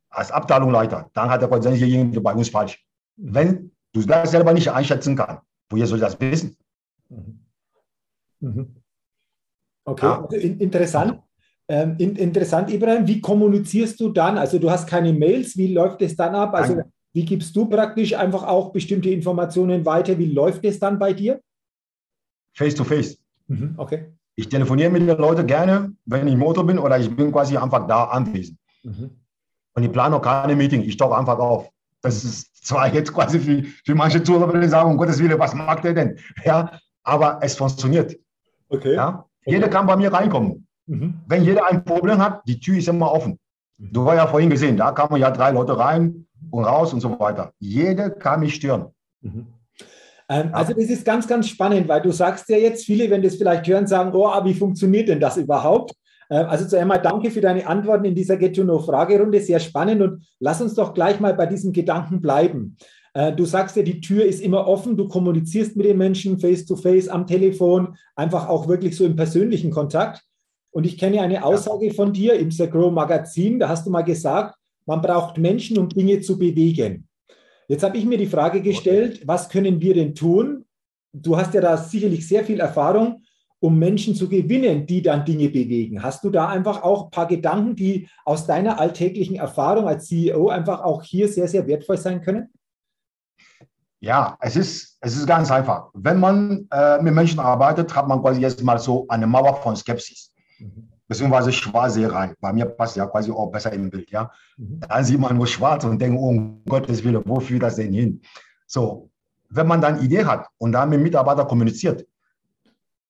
als 0.10 0.31
Abteilungsleiter, 0.31 1.10
dann 1.13 1.29
hat 1.29 1.41
er 1.41 1.48
quasi 1.48 1.70
irgendwie 1.70 2.20
bei 2.20 2.34
uns 2.34 2.50
falsch. 2.50 2.84
Wenn 3.15 3.72
du 3.93 4.01
das 4.01 4.31
selber 4.31 4.53
nicht 4.53 4.70
einschätzen 4.70 5.15
kannst, 5.15 5.43
woher 5.70 5.88
soll 5.88 6.00
ich 6.00 6.03
das 6.03 6.20
wissen? 6.20 6.58
Mhm. 7.10 7.46
Mhm. 8.39 8.75
Okay, 9.86 10.05
ja. 10.05 10.22
also 10.22 10.36
interessant. 10.36 11.22
Ähm, 11.72 11.96
in, 12.00 12.18
interessant, 12.18 12.70
Ibrahim, 12.70 13.08
wie 13.08 13.22
kommunizierst 13.22 13.98
du 14.01 14.10
dann? 14.10 14.38
Also 14.38 14.60
du 14.60 14.70
hast 14.70 14.88
keine 14.88 15.13
Mails, 15.13 15.56
wie 15.56 15.74
läuft 15.74 16.01
es 16.01 16.18
dann 16.18 16.36
ab? 16.36 16.54
Also 16.54 16.82
wie 17.13 17.24
gibst 17.24 17.56
du 17.56 17.66
praktisch 17.66 18.13
einfach 18.13 18.44
auch 18.44 18.74
bestimmte 18.74 19.10
Informationen 19.10 19.86
weiter? 19.86 20.18
Wie 20.18 20.34
läuft 20.34 20.66
es 20.66 20.80
dann 20.80 21.00
bei 21.00 21.13
dir? 21.13 21.40
Face 22.51 22.75
to 22.75 22.84
face. 22.84 23.18
Mhm, 23.48 23.75
okay. 23.78 24.12
Ich 24.36 24.50
telefoniere 24.50 24.90
mit 24.90 25.08
den 25.08 25.18
Leuten 25.18 25.48
gerne, 25.48 25.94
wenn 26.04 26.28
ich 26.28 26.34
im 26.34 26.40
Motor 26.40 26.68
bin 26.68 26.78
oder 26.78 27.00
ich 27.00 27.10
bin 27.16 27.32
quasi 27.32 27.56
einfach 27.56 27.88
da 27.88 28.04
anwesend. 28.04 28.58
Mhm. 28.84 29.12
Und 29.74 29.84
ich 29.84 29.94
plane 29.94 30.13
auch 30.18 30.22
keine 30.22 30.58
Meeting, 30.58 30.82
ich 30.82 30.98
tauche 30.98 31.18
einfach 31.18 31.40
auf. 31.40 31.70
Das 32.01 32.25
ist 32.25 32.54
zwar 32.66 32.94
jetzt 32.94 33.13
quasi 33.13 33.40
für, 33.40 33.63
für 33.86 33.96
manche 33.96 34.22
Zuhörer, 34.22 34.51
wenn 34.51 34.70
sagen, 34.70 34.92
um 34.92 34.98
Gottes 34.98 35.20
Willen, 35.20 35.40
was 35.40 35.54
macht 35.54 35.86
der 35.86 35.94
denn? 35.94 36.20
Ja, 36.44 36.78
aber 37.04 37.40
es 37.42 37.56
funktioniert. 37.56 38.20
Okay. 38.68 38.96
Ja? 38.96 39.25
Jeder 39.46 39.68
okay. 39.68 39.74
kann 39.74 39.88
bei 39.88 39.96
mir 39.96 40.12
reinkommen. 40.12 40.68
Mhm. 40.91 41.13
Wenn 41.25 41.45
jeder 41.45 41.69
ein 41.69 41.86
Problem 41.86 42.17
hat, 42.17 42.41
die 42.45 42.60
Tür 42.60 42.77
ist 42.77 42.89
immer 42.89 43.12
offen. 43.12 43.39
Mhm. 43.77 43.93
Du 43.93 44.05
hast 44.05 44.17
ja 44.17 44.27
vorhin 44.27 44.50
gesehen, 44.50 44.75
da 44.75 44.91
kamen 44.91 45.21
ja 45.21 45.31
drei 45.31 45.51
Leute 45.51 45.77
rein 45.77 46.27
und 46.50 46.65
raus 46.65 46.93
und 46.93 47.00
so 47.00 47.17
weiter. 47.17 47.53
Jeder 47.60 48.10
kann 48.10 48.41
mich 48.41 48.55
stören. 48.55 48.88
Mhm. 49.21 49.48
Ähm, 50.27 50.50
ja. 50.50 50.51
Also 50.51 50.74
das 50.74 50.89
ist 50.89 51.05
ganz, 51.05 51.27
ganz 51.27 51.48
spannend, 51.48 51.88
weil 51.88 52.01
du 52.01 52.12
sagst 52.12 52.50
ja 52.50 52.57
jetzt, 52.57 52.83
viele, 52.83 53.10
wenn 53.10 53.21
das 53.21 53.38
vielleicht 53.38 53.65
hören, 53.67 53.88
sagen, 53.88 54.12
oh, 54.13 54.27
aber 54.27 54.50
wie 54.50 54.53
funktioniert 54.53 55.07
denn 55.07 55.21
das 55.21 55.38
überhaupt? 55.38 55.93
Ähm, 56.29 56.45
also 56.48 56.65
zuerst 56.65 56.81
einmal 56.81 57.01
danke 57.01 57.31
für 57.31 57.41
deine 57.41 57.65
Antworten 57.65 58.03
in 58.03 58.15
dieser 58.15 58.36
Get 58.36 58.57
to 58.57 58.63
Know 58.63 58.79
Fragerunde, 58.79 59.39
sehr 59.39 59.62
spannend 59.62 60.01
und 60.01 60.25
lass 60.41 60.62
uns 60.62 60.74
doch 60.74 60.93
gleich 60.93 61.21
mal 61.21 61.33
bei 61.33 61.45
diesem 61.45 61.71
Gedanken 61.71 62.19
bleiben. 62.19 62.75
Äh, 63.13 63.31
du 63.31 63.45
sagst 63.45 63.77
ja, 63.77 63.83
die 63.83 64.01
Tür 64.01 64.25
ist 64.25 64.41
immer 64.41 64.67
offen, 64.67 64.98
du 64.98 65.07
kommunizierst 65.07 65.77
mit 65.77 65.86
den 65.86 65.98
Menschen 65.98 66.38
face 66.38 66.65
to 66.65 66.75
face, 66.75 67.07
am 67.07 67.25
Telefon, 67.25 67.95
einfach 68.17 68.50
auch 68.50 68.67
wirklich 68.67 68.98
so 68.98 69.05
im 69.05 69.15
persönlichen 69.15 69.71
Kontakt. 69.71 70.21
Und 70.72 70.86
ich 70.86 70.98
kenne 70.98 71.22
eine 71.22 71.44
Aussage 71.44 71.94
von 71.94 72.13
dir 72.13 72.34
im 72.34 72.50
The 72.50 72.70
Grow 72.70 72.92
Magazin, 72.92 73.60
da 73.60 73.70
hast 73.70 73.86
du 73.86 73.90
mal 73.90 74.04
gesagt, 74.04 74.56
man 74.86 75.01
braucht 75.01 75.38
Menschen, 75.38 75.78
um 75.78 75.90
Dinge 75.90 76.22
zu 76.22 76.38
bewegen. 76.38 77.08
Jetzt 77.68 77.84
habe 77.84 77.98
ich 77.98 78.06
mir 78.06 78.18
die 78.18 78.28
Frage 78.28 78.62
gestellt, 78.62 79.22
was 79.25 79.48
können 79.50 79.80
wir 79.80 79.94
denn 79.94 80.16
tun? 80.16 80.66
Du 81.13 81.38
hast 81.38 81.54
ja 81.54 81.62
da 81.62 81.78
sicherlich 81.78 82.28
sehr 82.28 82.44
viel 82.44 82.60
Erfahrung, 82.60 83.24
um 83.60 83.78
Menschen 83.78 84.16
zu 84.16 84.28
gewinnen, 84.28 84.86
die 84.88 85.01
dann 85.01 85.24
Dinge 85.24 85.50
bewegen. 85.50 86.01
Hast 86.01 86.24
du 86.24 86.30
da 86.30 86.50
einfach 86.50 86.82
auch 86.84 87.06
ein 87.06 87.12
paar 87.12 87.28
Gedanken, 87.28 87.75
die 87.75 88.08
aus 88.25 88.48
deiner 88.48 88.80
alltäglichen 88.80 89.36
Erfahrung 89.36 89.88
als 89.88 90.08
CEO 90.08 90.50
einfach 90.50 90.82
auch 90.82 91.04
hier 91.04 91.28
sehr, 91.28 91.48
sehr 91.48 91.68
wertvoll 91.68 91.98
sein 91.98 92.22
können? 92.22 92.50
Ja, 94.00 94.36
es 94.40 94.56
ist, 94.56 94.98
es 95.00 95.16
ist 95.16 95.28
ganz 95.28 95.51
einfach. 95.51 95.92
Wenn 95.94 96.20
man 96.20 96.68
äh, 96.72 97.00
mit 97.04 97.13
Menschen 97.13 97.40
arbeitet, 97.40 97.96
hat 97.96 98.08
man 98.08 98.20
quasi 98.20 98.42
jetzt 98.42 98.63
mal 98.63 98.80
so 98.80 99.06
eine 99.10 99.28
Mauer 99.28 99.62
von 99.62 99.75
Skepsis. 99.75 100.31
Mhm 100.62 100.91
beziehungsweise 101.12 101.51
schwarz 101.51 101.98
rein. 101.98 102.34
Bei 102.39 102.53
mir 102.53 102.63
passt 102.63 102.96
ja 102.96 103.06
quasi 103.06 103.32
auch 103.32 103.51
besser 103.51 103.74
im 103.74 103.89
Bild. 103.89 104.10
Ja? 104.12 104.32
Mhm. 104.56 104.80
Dann 104.80 105.03
sieht 105.03 105.20
man 105.20 105.36
nur 105.36 105.46
schwarz 105.46 105.84
und 105.84 106.01
denkt, 106.01 106.18
oh 106.18 106.30
um 106.30 106.63
Gottes 106.63 107.03
Willen, 107.03 107.22
wo 107.25 107.41
führt 107.41 107.63
das 107.63 107.75
denn 107.75 107.91
hin? 107.91 108.22
So, 108.65 109.10
wenn 109.50 109.68
man 109.68 109.82
dann 109.82 110.01
Idee 110.01 110.24
hat 110.24 110.48
und 110.58 110.72
dann 110.72 110.89
mit 110.89 111.01
Mitarbeitern 111.01 111.50
kommuniziert, 111.50 112.08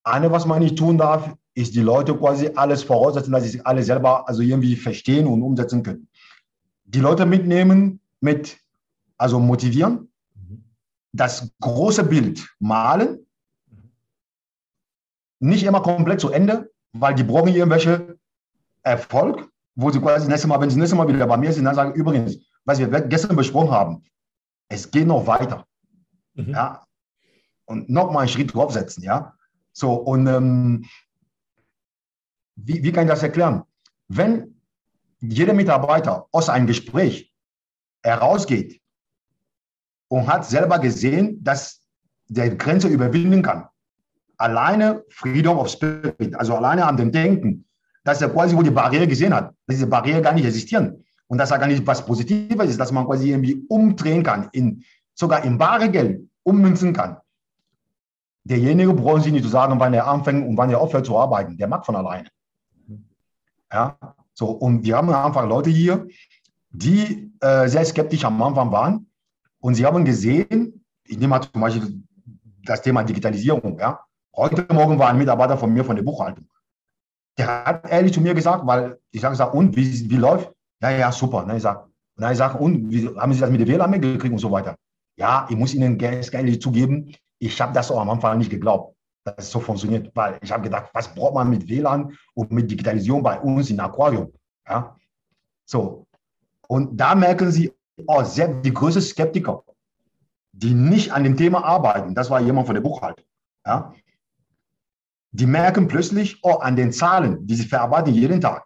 eine, 0.03 0.31
was 0.31 0.47
man 0.47 0.63
nicht 0.63 0.79
tun 0.79 0.97
darf, 0.97 1.31
ist 1.53 1.75
die 1.75 1.81
Leute 1.81 2.17
quasi 2.17 2.49
alles 2.55 2.81
voraussetzen, 2.81 3.33
dass 3.33 3.43
sie 3.43 3.49
sich 3.49 3.67
alle 3.67 3.83
selber 3.83 4.27
also 4.27 4.41
irgendwie 4.41 4.75
verstehen 4.75 5.27
und 5.27 5.43
umsetzen 5.43 5.83
können. 5.83 6.07
Die 6.85 7.01
Leute 7.01 7.27
mitnehmen, 7.27 7.99
mit, 8.19 8.57
also 9.15 9.39
motivieren, 9.39 10.09
mhm. 10.33 10.63
das 11.13 11.51
große 11.59 12.03
Bild 12.03 12.49
malen, 12.57 13.27
mhm. 13.69 15.49
nicht 15.49 15.65
immer 15.65 15.83
komplett 15.83 16.19
zu 16.19 16.31
Ende, 16.31 16.70
weil 16.93 17.15
die 17.15 17.23
brauchen 17.23 17.53
irgendwelche 17.53 18.17
Erfolg, 18.83 19.49
wo 19.75 19.89
sie 19.91 19.99
quasi 19.99 20.21
das 20.21 20.27
nächste 20.27 20.47
Mal, 20.47 20.59
wenn 20.59 20.69
sie 20.69 20.75
das 20.75 20.81
nächste 20.81 20.95
Mal 20.95 21.07
wieder 21.07 21.25
bei 21.27 21.37
mir 21.37 21.51
sind, 21.53 21.65
dann 21.65 21.75
sagen, 21.75 21.93
übrigens, 21.93 22.37
was 22.65 22.79
wir 22.79 22.87
gestern 23.01 23.35
besprochen 23.35 23.71
haben, 23.71 24.03
es 24.67 24.89
geht 24.89 25.07
noch 25.07 25.25
weiter. 25.27 25.65
Mhm. 26.33 26.49
Ja? 26.49 26.85
Und 27.65 27.89
noch 27.89 28.11
mal 28.11 28.19
einen 28.19 28.29
Schritt 28.29 28.53
draufsetzen, 28.53 29.03
ja. 29.03 29.33
So, 29.73 29.93
und 29.93 30.27
ähm, 30.27 30.85
wie, 32.55 32.83
wie 32.83 32.91
kann 32.91 33.05
ich 33.05 33.09
das 33.09 33.23
erklären? 33.23 33.63
Wenn 34.07 34.61
jeder 35.19 35.53
Mitarbeiter 35.53 36.27
aus 36.31 36.49
einem 36.49 36.67
Gespräch 36.67 37.33
herausgeht 38.03 38.81
und 40.09 40.27
hat 40.27 40.45
selber 40.45 40.79
gesehen, 40.79 41.41
dass 41.43 41.81
der 42.27 42.55
Grenze 42.55 42.87
überwinden 42.87 43.41
kann, 43.41 43.67
alleine 44.41 45.03
Freedom 45.09 45.57
of 45.57 45.69
Spirit, 45.69 46.35
also 46.35 46.55
alleine 46.55 46.85
an 46.85 46.97
dem 46.97 47.11
Denken, 47.11 47.65
dass 48.03 48.21
er 48.21 48.29
quasi 48.29 48.55
wo 48.55 48.63
die 48.63 48.71
Barriere 48.71 49.07
gesehen 49.07 49.33
hat, 49.33 49.53
dass 49.67 49.75
diese 49.75 49.87
Barriere 49.87 50.21
gar 50.21 50.33
nicht 50.33 50.45
existieren 50.45 51.03
und 51.27 51.37
dass 51.37 51.51
er 51.51 51.59
gar 51.59 51.67
nicht 51.67 51.85
was 51.85 52.05
Positives 52.05 52.69
ist, 52.69 52.79
dass 52.79 52.91
man 52.91 53.05
quasi 53.05 53.29
irgendwie 53.29 53.63
umdrehen 53.69 54.23
kann, 54.23 54.49
in, 54.51 54.83
sogar 55.13 55.43
in 55.43 55.57
bare 55.57 55.89
Geld 55.89 56.27
ummünzen 56.43 56.93
kann. 56.93 57.17
Derjenige 58.43 58.93
braucht 58.93 59.23
sich 59.23 59.31
nicht 59.31 59.43
zu 59.43 59.49
sagen, 59.49 59.79
wann 59.79 59.93
er 59.93 60.07
anfängt 60.07 60.47
und 60.47 60.57
wann 60.57 60.71
er 60.71 60.81
aufhört 60.81 61.05
zu 61.05 61.17
arbeiten. 61.17 61.57
Der 61.57 61.67
macht 61.67 61.85
von 61.85 61.95
alleine. 61.95 62.27
Ja, 63.71 63.97
so, 64.33 64.47
und 64.47 64.83
wir 64.83 64.97
haben 64.97 65.13
einfach 65.13 65.47
Leute 65.47 65.69
hier, 65.69 66.07
die 66.71 67.31
äh, 67.39 67.67
sehr 67.67 67.85
skeptisch 67.85 68.25
am 68.25 68.41
Anfang 68.41 68.71
waren 68.71 69.07
und 69.59 69.75
sie 69.75 69.85
haben 69.85 70.03
gesehen, 70.03 70.83
ich 71.05 71.17
nehme 71.17 71.29
mal 71.29 71.41
zum 71.41 71.61
Beispiel 71.61 72.01
das 72.65 72.81
Thema 72.81 73.03
Digitalisierung, 73.03 73.77
ja, 73.79 73.99
Heute 74.35 74.65
Morgen 74.73 74.97
war 74.97 75.09
ein 75.09 75.17
Mitarbeiter 75.17 75.57
von 75.57 75.73
mir 75.73 75.83
von 75.83 75.95
der 75.95 76.03
Buchhaltung. 76.03 76.47
Der 77.37 77.65
hat 77.65 77.89
ehrlich 77.89 78.13
zu 78.13 78.21
mir 78.21 78.33
gesagt, 78.33 78.65
weil 78.65 78.97
ich 79.11 79.21
sage, 79.21 79.35
sag, 79.35 79.53
und 79.53 79.75
wie, 79.75 80.09
wie 80.09 80.15
läuft? 80.15 80.51
Ja, 80.81 80.91
ja, 80.91 81.11
super. 81.11 81.45
Ne, 81.45 81.57
ich 81.57 81.63
sage, 81.63 81.83
und 82.15 82.23
dann 82.23 82.31
ich 82.31 82.37
sage, 82.37 82.57
und 82.57 82.89
wie 82.89 83.07
haben 83.07 83.33
Sie 83.33 83.39
das 83.39 83.49
mit 83.49 83.59
der 83.59 83.67
WLAN 83.67 83.91
mitgekriegt 83.91 84.31
und 84.31 84.39
so 84.39 84.51
weiter? 84.51 84.75
Ja, 85.17 85.47
ich 85.49 85.55
muss 85.55 85.73
Ihnen 85.73 85.97
ganz 85.97 86.33
ehrlich 86.33 86.61
zugeben, 86.61 87.13
ich 87.39 87.59
habe 87.59 87.73
das 87.73 87.91
auch 87.91 87.99
am 87.99 88.09
Anfang 88.09 88.37
nicht 88.37 88.49
geglaubt, 88.49 88.95
dass 89.25 89.35
es 89.37 89.51
so 89.51 89.59
funktioniert, 89.59 90.15
weil 90.15 90.37
ich 90.41 90.51
habe 90.51 90.63
gedacht, 90.63 90.89
was 90.93 91.13
braucht 91.13 91.33
man 91.33 91.49
mit 91.49 91.67
WLAN 91.67 92.15
und 92.33 92.51
mit 92.51 92.71
Digitalisierung 92.71 93.23
bei 93.23 93.39
uns 93.39 93.69
in 93.69 93.79
Aquarium? 93.79 94.31
Ja, 94.67 94.95
so. 95.65 96.05
Und 96.67 96.95
da 96.95 97.15
merken 97.15 97.51
Sie, 97.51 97.71
oh, 98.07 98.23
selbst 98.23 98.65
die 98.65 98.73
größten 98.73 99.01
Skeptiker, 99.01 99.63
die 100.53 100.73
nicht 100.73 101.11
an 101.11 101.23
dem 101.23 101.35
Thema 101.35 101.63
arbeiten, 101.65 102.15
das 102.15 102.29
war 102.29 102.39
jemand 102.39 102.67
von 102.67 102.75
der 102.75 102.81
Buchhaltung. 102.81 103.25
Ja, 103.65 103.93
die 105.31 105.45
merken 105.45 105.87
plötzlich, 105.87 106.39
oh, 106.43 106.55
an 106.55 106.75
den 106.75 106.91
Zahlen, 106.91 107.45
die 107.47 107.55
sie 107.55 107.65
verarbeiten 107.65 108.13
jeden 108.13 108.41
Tag, 108.41 108.65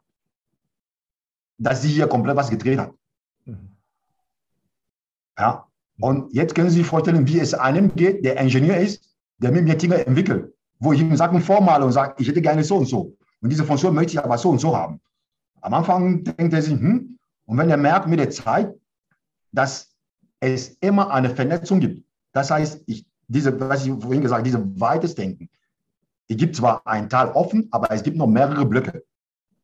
dass 1.58 1.82
sie 1.82 1.90
hier 1.90 2.08
komplett 2.08 2.36
was 2.36 2.50
gedreht 2.50 2.80
hat. 2.80 2.94
Mhm. 3.46 3.76
Ja, 5.38 5.68
und 6.00 6.34
jetzt 6.34 6.56
können 6.56 6.70
Sie 6.70 6.78
sich 6.78 6.88
vorstellen, 6.88 7.28
wie 7.28 7.40
es 7.40 7.54
einem 7.54 7.94
geht, 7.96 8.26
der 8.26 8.38
Ingenieur 8.40 8.78
ist, 8.78 9.16
der 9.38 9.52
mit 9.52 9.66
mir 9.66 9.76
Dinge 9.76 10.06
entwickelt, 10.06 10.54
wo 10.80 10.94
ich 10.94 11.02
ihm 11.02 11.16
Sachen 11.16 11.42
vormale 11.42 11.86
und 11.86 11.92
sage, 11.92 12.16
ich 12.18 12.28
hätte 12.28 12.42
gerne 12.42 12.64
so 12.64 12.78
und 12.78 12.86
so. 12.86 13.16
Und 13.42 13.50
diese 13.50 13.64
Funktion 13.64 13.94
möchte 13.94 14.14
ich 14.14 14.24
aber 14.24 14.38
so 14.38 14.50
und 14.50 14.60
so 14.60 14.76
haben. 14.76 15.00
Am 15.62 15.74
Anfang 15.74 16.24
denkt 16.24 16.54
er 16.54 16.62
sich, 16.62 16.74
hm, 16.74 17.18
und 17.46 17.58
wenn 17.58 17.70
er 17.70 17.78
merkt 17.78 18.08
mit 18.08 18.20
der 18.20 18.30
Zeit, 18.30 18.74
dass 19.52 19.96
es 20.40 20.70
immer 20.82 21.12
eine 21.12 21.30
Vernetzung 21.30 21.80
gibt, 21.80 22.04
das 22.34 22.52
heißt, 22.52 22.84
ich, 22.88 23.06
diese, 23.28 23.58
was 23.60 23.86
ich 23.86 23.92
vorhin 23.92 24.22
gesagt 24.22 24.40
habe, 24.40 24.44
diese 24.44 24.80
weites 24.80 25.16
Denken, 25.16 25.50
es 26.28 26.38
gibt 26.38 26.56
zwar 26.56 26.86
einen 26.86 27.10
Teil 27.10 27.30
offen, 27.30 27.68
aber 27.72 27.92
es 27.92 28.04
gibt 28.04 28.18
noch 28.18 28.28
mehrere 28.28 28.66
Blöcke. 28.66 29.04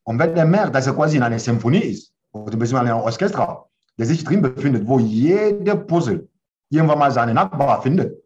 Und 0.03 0.19
wenn 0.19 0.35
der 0.35 0.45
merkt, 0.45 0.75
dass 0.75 0.87
er 0.87 0.93
quasi 0.93 1.17
in 1.17 1.23
einer 1.23 1.39
Symphonie 1.39 1.79
ist, 1.79 2.13
oder 2.31 2.53
in 2.53 2.75
einem 2.75 2.97
Orchester, 2.97 3.67
der 3.97 4.05
sich 4.05 4.23
drin 4.23 4.41
befindet, 4.41 4.87
wo 4.87 4.99
jeder 4.99 5.75
Puzzle 5.75 6.29
irgendwann 6.69 6.99
mal 6.99 7.11
seinen 7.11 7.35
Nachbar 7.35 7.81
findet 7.81 8.23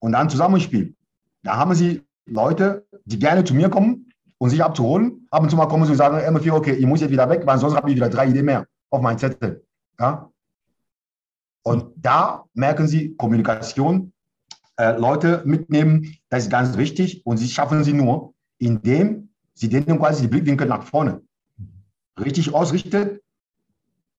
und 0.00 0.12
dann 0.12 0.30
zusammenspielt, 0.30 0.96
da 1.42 1.56
haben 1.56 1.74
sie 1.74 2.02
Leute, 2.26 2.86
die 3.04 3.18
gerne 3.18 3.44
zu 3.44 3.54
mir 3.54 3.68
kommen 3.68 4.12
und 4.38 4.50
sich 4.50 4.62
abzuholen. 4.62 5.26
Ab 5.30 5.42
und 5.42 5.50
zu 5.50 5.56
mal 5.56 5.66
kommen 5.66 5.84
sie 5.84 5.92
und 5.92 5.98
sagen, 5.98 6.18
immer 6.26 6.40
viel, 6.40 6.52
okay, 6.52 6.72
ich 6.72 6.86
muss 6.86 7.00
jetzt 7.00 7.10
wieder 7.10 7.28
weg, 7.28 7.42
weil 7.44 7.58
sonst 7.58 7.74
habe 7.74 7.90
ich 7.90 7.96
wieder 7.96 8.08
drei 8.08 8.28
Ideen 8.28 8.44
mehr 8.44 8.66
auf 8.90 9.00
meinem 9.00 9.18
Zettel. 9.18 9.64
Ja? 9.98 10.30
Und 11.62 11.92
da 11.96 12.44
merken 12.54 12.86
sie, 12.86 13.14
Kommunikation 13.16 14.12
äh, 14.78 14.96
Leute 14.96 15.42
mitnehmen, 15.44 16.16
das 16.30 16.44
ist 16.44 16.50
ganz 16.50 16.76
wichtig. 16.76 17.26
Und 17.26 17.36
sie 17.36 17.48
schaffen 17.48 17.84
sie 17.84 17.92
nur, 17.92 18.34
indem 18.58 19.28
sie 19.54 19.68
denen 19.68 19.98
quasi 19.98 20.22
die 20.22 20.28
Blickwinkel 20.28 20.66
nach 20.66 20.84
vorne 20.84 21.20
richtig 22.18 22.54
ausrichtet, 22.54 23.22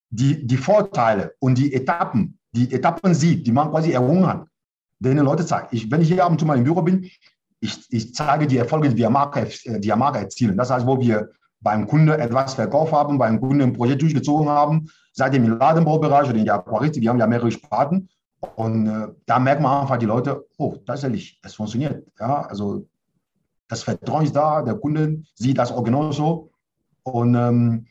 die, 0.09 0.45
die 0.45 0.57
Vorteile 0.57 1.33
und 1.39 1.57
die 1.57 1.73
Etappen, 1.73 2.37
die 2.51 2.71
Etappen 2.71 3.13
sieht, 3.13 3.45
die 3.45 3.51
man 3.51 3.69
quasi 3.69 3.91
errungen 3.91 4.27
hat, 4.27 4.47
denen 4.99 5.25
Leute 5.25 5.45
zeigt. 5.45 5.73
Ich, 5.73 5.89
wenn 5.91 6.01
ich 6.01 6.07
hier 6.07 6.23
ab 6.23 6.31
und 6.31 6.39
zu 6.39 6.45
mal 6.45 6.57
im 6.57 6.63
Büro 6.63 6.81
bin, 6.81 7.09
ich, 7.61 7.85
ich 7.89 8.13
zeige 8.13 8.47
die 8.47 8.57
Erfolge, 8.57 8.89
die 8.89 8.97
wir 8.97 9.09
Marke, 9.09 9.45
die 9.65 9.87
wir 9.87 9.95
Marke 9.95 10.19
erzielen. 10.19 10.57
Das 10.57 10.69
heißt, 10.69 10.87
wo 10.87 10.99
wir 10.99 11.29
beim 11.61 11.87
Kunde 11.87 12.17
etwas 12.17 12.53
verkauft 12.53 12.93
haben, 12.93 13.17
beim 13.17 13.39
Kunde 13.39 13.65
ein 13.65 13.73
Projekt 13.73 14.01
durchgezogen 14.01 14.47
haben, 14.47 14.89
seitdem 15.11 15.43
im 15.43 15.57
Ladenbaubereich 15.57 16.29
oder 16.29 16.37
in 16.37 16.45
der 16.45 16.55
Aquaristik, 16.55 17.03
wir 17.03 17.09
haben 17.09 17.19
ja 17.19 17.27
mehrere 17.27 17.51
Sparten, 17.51 18.09
und 18.55 18.87
äh, 18.87 19.07
da 19.25 19.39
merkt 19.39 19.61
man 19.61 19.81
einfach 19.81 19.97
die 19.97 20.05
Leute, 20.05 20.45
oh, 20.57 20.75
tatsächlich, 20.85 21.39
es 21.43 21.55
funktioniert. 21.55 22.05
Ja, 22.19 22.43
also 22.43 22.87
das 23.67 23.83
Vertrauen 23.83 24.25
ist 24.25 24.35
da, 24.35 24.61
der 24.61 24.75
Kunde 24.75 25.21
sieht 25.35 25.57
das 25.57 25.71
auch 25.71 25.83
genauso. 25.83 26.51
Und 27.03 27.35
ähm, 27.35 27.85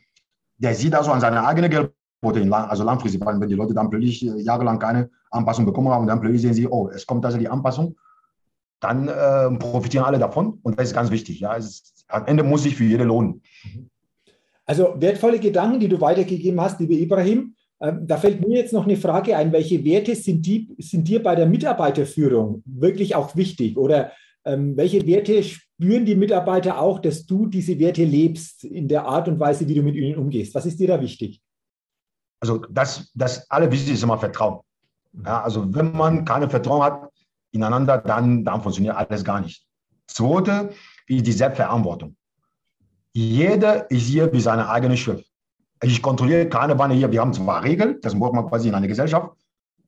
der 0.57 0.75
sieht 0.75 0.95
also 0.95 1.11
an 1.11 1.21
seiner 1.21 1.45
eigenen 1.47 1.69
Geldquote, 1.69 2.51
also 2.51 2.83
langfristig, 2.83 3.23
weil 3.23 3.39
wenn 3.39 3.49
die 3.49 3.55
Leute 3.55 3.73
dann 3.73 3.89
plötzlich 3.89 4.25
äh, 4.25 4.41
jahrelang 4.41 4.79
keine 4.79 5.09
Anpassung 5.31 5.65
bekommen 5.65 5.89
haben, 5.89 6.07
dann 6.07 6.19
plötzlich 6.19 6.41
sehen 6.41 6.53
sie, 6.53 6.67
oh, 6.67 6.89
es 6.89 7.05
kommt 7.05 7.23
tatsächlich 7.23 7.51
Anpassung, 7.51 7.95
dann 8.79 9.07
äh, 9.07 9.51
profitieren 9.57 10.05
alle 10.05 10.19
davon. 10.19 10.59
Und 10.63 10.79
das 10.79 10.89
ist 10.89 10.95
ganz 10.95 11.11
wichtig. 11.11 11.39
Ja, 11.39 11.53
ist, 11.53 12.05
am 12.07 12.25
Ende 12.25 12.43
muss 12.43 12.63
sich 12.63 12.75
für 12.75 12.83
jede 12.83 13.03
lohnen. 13.03 13.41
Also 14.65 14.95
wertvolle 14.97 15.39
Gedanken, 15.39 15.79
die 15.79 15.87
du 15.87 15.99
weitergegeben 16.01 16.59
hast, 16.59 16.79
liebe 16.79 16.95
Ibrahim. 16.95 17.55
Ähm, 17.81 18.05
da 18.07 18.17
fällt 18.17 18.45
mir 18.45 18.57
jetzt 18.57 18.73
noch 18.73 18.85
eine 18.85 18.97
Frage 18.97 19.37
ein, 19.37 19.51
welche 19.51 19.83
Werte 19.85 20.15
sind, 20.15 20.45
die, 20.45 20.75
sind 20.79 21.07
dir 21.07 21.23
bei 21.23 21.35
der 21.35 21.45
Mitarbeiterführung 21.45 22.61
wirklich 22.65 23.15
auch 23.15 23.35
wichtig? 23.35 23.77
Oder 23.77 24.11
ähm, 24.45 24.75
welche 24.75 25.05
Werte 25.05 25.41
spüren 25.43 26.05
die 26.05 26.15
Mitarbeiter 26.15 26.79
auch, 26.79 26.99
dass 26.99 27.25
du 27.25 27.47
diese 27.47 27.79
Werte 27.79 28.03
lebst 28.03 28.63
in 28.65 28.87
der 28.87 29.05
Art 29.05 29.27
und 29.27 29.39
Weise, 29.39 29.67
wie 29.67 29.75
du 29.75 29.83
mit 29.83 29.95
ihnen 29.95 30.17
umgehst? 30.17 30.53
Was 30.55 30.65
ist 30.65 30.79
dir 30.79 30.87
da 30.87 31.01
wichtig? 31.01 31.41
Also 32.41 32.57
das, 32.69 33.11
das 33.13 33.49
Allerwichtigste 33.49 33.93
ist 33.93 34.03
immer 34.03 34.17
Vertrauen. 34.17 34.59
Ja, 35.25 35.41
also 35.41 35.73
wenn 35.73 35.91
man 35.91 36.25
keine 36.25 36.49
Vertrauen 36.49 36.83
hat 36.83 37.09
ineinander, 37.51 37.97
dann, 37.97 38.43
dann 38.43 38.61
funktioniert 38.61 38.95
alles 38.95 39.23
gar 39.23 39.41
nicht. 39.41 39.65
Zweite 40.07 40.69
ist 41.07 41.25
die 41.25 41.31
Selbstverantwortung. 41.31 42.15
Jeder 43.13 43.89
ist 43.89 44.07
hier 44.07 44.31
wie 44.31 44.39
seine 44.39 44.69
eigene 44.69 44.95
Schrift. 44.95 45.28
Ich 45.81 46.01
kontrolliere 46.01 46.49
keine 46.49 46.77
Wanne 46.77 46.93
hier. 46.93 47.11
Wir 47.11 47.21
haben 47.21 47.33
zwar 47.33 47.63
Regeln, 47.63 47.99
das 48.01 48.17
braucht 48.17 48.33
man 48.33 48.47
quasi 48.47 48.67
in 48.67 48.75
einer 48.75 48.87
Gesellschaft, 48.87 49.31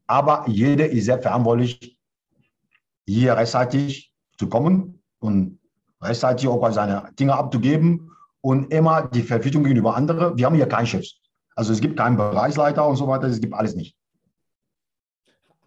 aber 0.07 0.45
jeder 0.47 0.89
ist 0.89 1.05
sehr 1.05 1.21
verantwortlich, 1.21 1.97
hier 3.05 3.35
rechtzeitig 3.35 4.13
zu 4.37 4.47
kommen 4.47 5.01
und 5.19 5.59
rechtzeitig 6.01 6.47
auch 6.47 6.71
seine 6.71 7.09
Dinge 7.19 7.33
abzugeben 7.33 8.11
und 8.41 8.73
immer 8.73 9.03
die 9.03 9.21
Verpflichtung 9.21 9.63
gegenüber 9.63 9.95
anderen. 9.95 10.37
Wir 10.37 10.45
haben 10.45 10.55
hier 10.55 10.67
keinen 10.67 10.87
Chef. 10.87 11.05
Also 11.55 11.73
es 11.73 11.81
gibt 11.81 11.97
keinen 11.97 12.15
Bereichsleiter 12.15 12.87
und 12.87 12.95
so 12.95 13.07
weiter, 13.07 13.27
es 13.27 13.41
gibt 13.41 13.53
alles 13.53 13.75
nicht. 13.75 13.95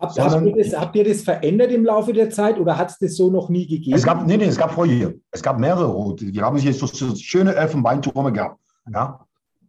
Habt, 0.00 0.18
habt, 0.18 0.44
ihr 0.44 0.56
das, 0.56 0.78
habt, 0.78 0.96
ihr 0.96 1.04
das, 1.04 1.22
verändert 1.22 1.70
im 1.70 1.84
Laufe 1.84 2.12
der 2.12 2.28
Zeit 2.28 2.58
oder 2.58 2.76
hat 2.76 2.90
es 2.90 2.98
das 2.98 3.16
so 3.16 3.30
noch 3.30 3.48
nie 3.48 3.66
gegeben? 3.66 3.96
Es 3.96 4.02
gab, 4.02 4.26
nee, 4.26 4.36
nee, 4.36 4.44
es 4.44 4.58
gab 4.58 4.72
vorher. 4.72 5.14
Es 5.30 5.42
gab 5.42 5.58
mehrere. 5.58 5.94
Wir 6.18 6.42
haben 6.42 6.56
hier 6.58 6.74
so, 6.74 6.86
so 6.86 7.14
schöne 7.14 7.54
Elfenbeintürme 7.54 8.32
gehabt. 8.32 8.60
Ja? 8.92 9.23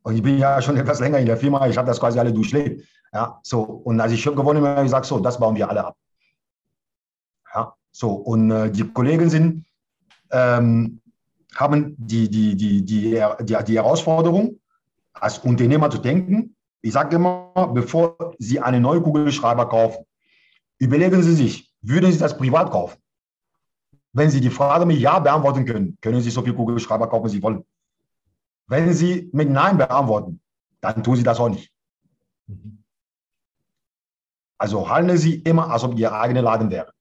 Und 0.05 0.15
ich 0.15 0.21
bin 0.21 0.37
ja 0.37 0.61
schon 0.61 0.77
etwas 0.83 0.99
länger 0.99 1.17
in 1.17 1.25
der 1.25 1.37
Firma, 1.37 1.67
ich 1.67 1.77
habe 1.77 1.87
das 1.87 1.99
quasi 1.99 2.19
alle 2.19 2.31
durchlebt. 2.31 2.87
Ja? 3.11 3.39
So, 3.43 3.61
und 3.61 3.99
als 3.99 4.11
ich 4.11 4.21
schon 4.21 4.35
gewonnen 4.35 4.59
habe, 4.59 4.69
habe 4.69 4.81
ich 4.81 4.85
gesagt, 4.85 5.05
so, 5.05 5.19
das 5.19 5.39
bauen 5.39 5.55
wir 5.55 5.67
alle 5.69 5.85
ab. 5.85 5.97
Ja? 7.53 7.73
So, 7.91 8.11
und 8.11 8.51
äh, 8.51 8.71
die 8.71 8.87
Kollegen 8.91 9.29
sind, 9.29 9.65
ähm, 10.31 11.01
haben 11.55 11.95
die, 11.97 12.29
die, 12.29 12.55
die, 12.55 12.83
die, 12.83 13.19
die, 13.41 13.57
die 13.63 13.75
Herausforderung, 13.75 14.59
als 15.13 15.39
Unternehmer 15.39 15.89
zu 15.89 15.97
denken. 15.97 16.55
Ich 16.81 16.93
sage 16.93 17.15
immer, 17.15 17.71
bevor 17.73 18.35
Sie 18.37 18.59
einen 18.59 18.81
neuen 18.83 19.01
Kugelschreiber 19.01 19.67
kaufen, 19.69 20.05
Überlegen 20.77 21.23
Sie 21.23 21.33
sich, 21.33 21.71
würden 21.81 22.11
Sie 22.11 22.19
das 22.19 22.37
privat 22.37 22.69
kaufen? 22.69 22.97
Wenn 24.11 24.29
Sie 24.29 24.41
die 24.41 24.49
Frage 24.49 24.85
mit 24.85 24.99
Ja 24.99 25.19
beantworten 25.19 25.65
können, 25.65 25.97
können 26.01 26.21
Sie 26.21 26.29
so 26.29 26.41
viel 26.41 26.53
Kugelschreiber 26.53 27.07
kaufen, 27.07 27.25
wie 27.27 27.29
Sie 27.29 27.43
wollen. 27.43 27.63
Wenn 28.67 28.93
Sie 28.93 29.29
mit 29.31 29.49
Nein 29.49 29.77
beantworten, 29.77 30.41
dann 30.81 31.03
tun 31.03 31.15
Sie 31.15 31.23
das 31.23 31.39
auch 31.39 31.49
nicht. 31.49 31.71
Also 34.57 34.89
handeln 34.89 35.17
Sie 35.17 35.35
immer, 35.35 35.69
als 35.69 35.83
ob 35.83 35.97
Ihr 35.97 36.11
eigener 36.13 36.41
Laden 36.41 36.71
wäre. 36.71 36.91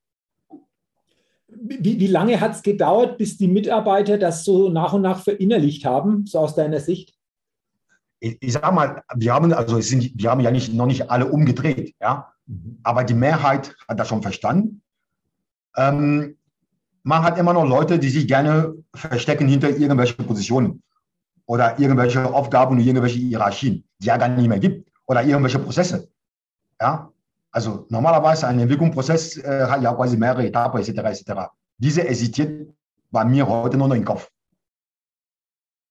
Wie, 1.47 1.99
wie 1.99 2.07
lange 2.07 2.41
hat 2.41 2.53
es 2.53 2.63
gedauert, 2.63 3.17
bis 3.17 3.39
die 3.39 3.49
Mitarbeiter 3.49 4.19
das 4.19 4.45
so 4.45 4.69
nach 4.69 4.93
und 4.93 5.03
nach 5.03 5.23
verinnerlicht 5.23 5.85
haben, 5.85 6.27
so 6.27 6.41
aus 6.41 6.55
deiner 6.55 6.81
Sicht? 6.81 7.15
Ich, 8.21 8.37
ich 8.41 8.53
sage 8.53 8.75
mal, 8.75 9.03
wir 9.15 9.33
haben, 9.33 9.53
also 9.53 9.81
sind, 9.81 10.13
wir 10.15 10.31
haben 10.31 10.41
ja 10.41 10.51
nicht, 10.51 10.75
noch 10.75 10.87
nicht 10.87 11.11
alle 11.11 11.27
umgedreht. 11.27 11.95
Ja? 12.01 12.33
Mhm. 12.47 12.81
Aber 12.83 13.05
die 13.05 13.15
Mehrheit 13.15 13.75
hat 13.89 13.99
das 13.99 14.09
schon 14.09 14.23
verstanden. 14.23 14.83
Ähm, 15.77 16.37
man 17.03 17.23
hat 17.23 17.39
immer 17.39 17.53
noch 17.53 17.65
Leute, 17.65 17.99
die 17.99 18.11
sich 18.11 18.27
gerne 18.27 18.75
verstecken 18.95 19.47
hinter 19.47 19.71
irgendwelchen 19.71 20.27
Positionen 20.27 20.83
oder 21.47 21.79
irgendwelche 21.79 22.33
Aufgaben 22.33 22.77
und 22.77 22.81
irgendwelche 22.81 23.19
Hierarchien, 23.19 23.85
die 23.99 24.07
ja 24.07 24.17
gar 24.17 24.29
nicht 24.29 24.49
mehr 24.49 24.59
gibt 24.59 24.91
oder 25.07 25.23
irgendwelche 25.23 25.59
Prozesse. 25.59 26.09
Ja, 26.81 27.11
also 27.51 27.87
normalerweise 27.89 28.47
ein 28.47 28.59
Entwicklungsprozess 28.59 29.37
äh, 29.39 29.67
hat 29.69 29.83
ja 29.83 29.93
quasi 29.95 30.17
mehrere 30.17 30.47
Etappen 30.47 30.81
etc. 30.81 30.89
etc. 30.99 31.33
Diese 31.79 32.07
existiert 32.07 32.69
bei 33.11 33.25
mir 33.25 33.47
heute 33.49 33.77
nur 33.77 33.89
noch 33.89 33.95
im 33.95 34.05
Kopf. 34.05 34.31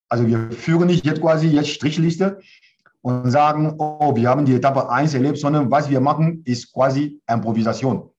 Also 0.10 0.28
wir 0.28 0.52
führen 0.52 0.88
nicht 0.88 1.06
jetzt 1.06 1.22
quasi 1.22 1.48
jetzt 1.48 1.70
Strichliste 1.70 2.40
und 3.02 3.32
sagen, 3.32 3.76
oh, 3.80 4.16
wir 4.16 4.30
haben 4.30 4.46
die 4.46 4.56
Etappe 4.56 4.90
1 4.90 5.14
erlebt, 5.14 5.38
sondern 5.38 5.72
was 5.72 5.90
wir 5.90 6.00
machen, 6.00 6.44
ist 6.46 6.72
quasi 6.74 7.22
Improvisation. 7.30 8.10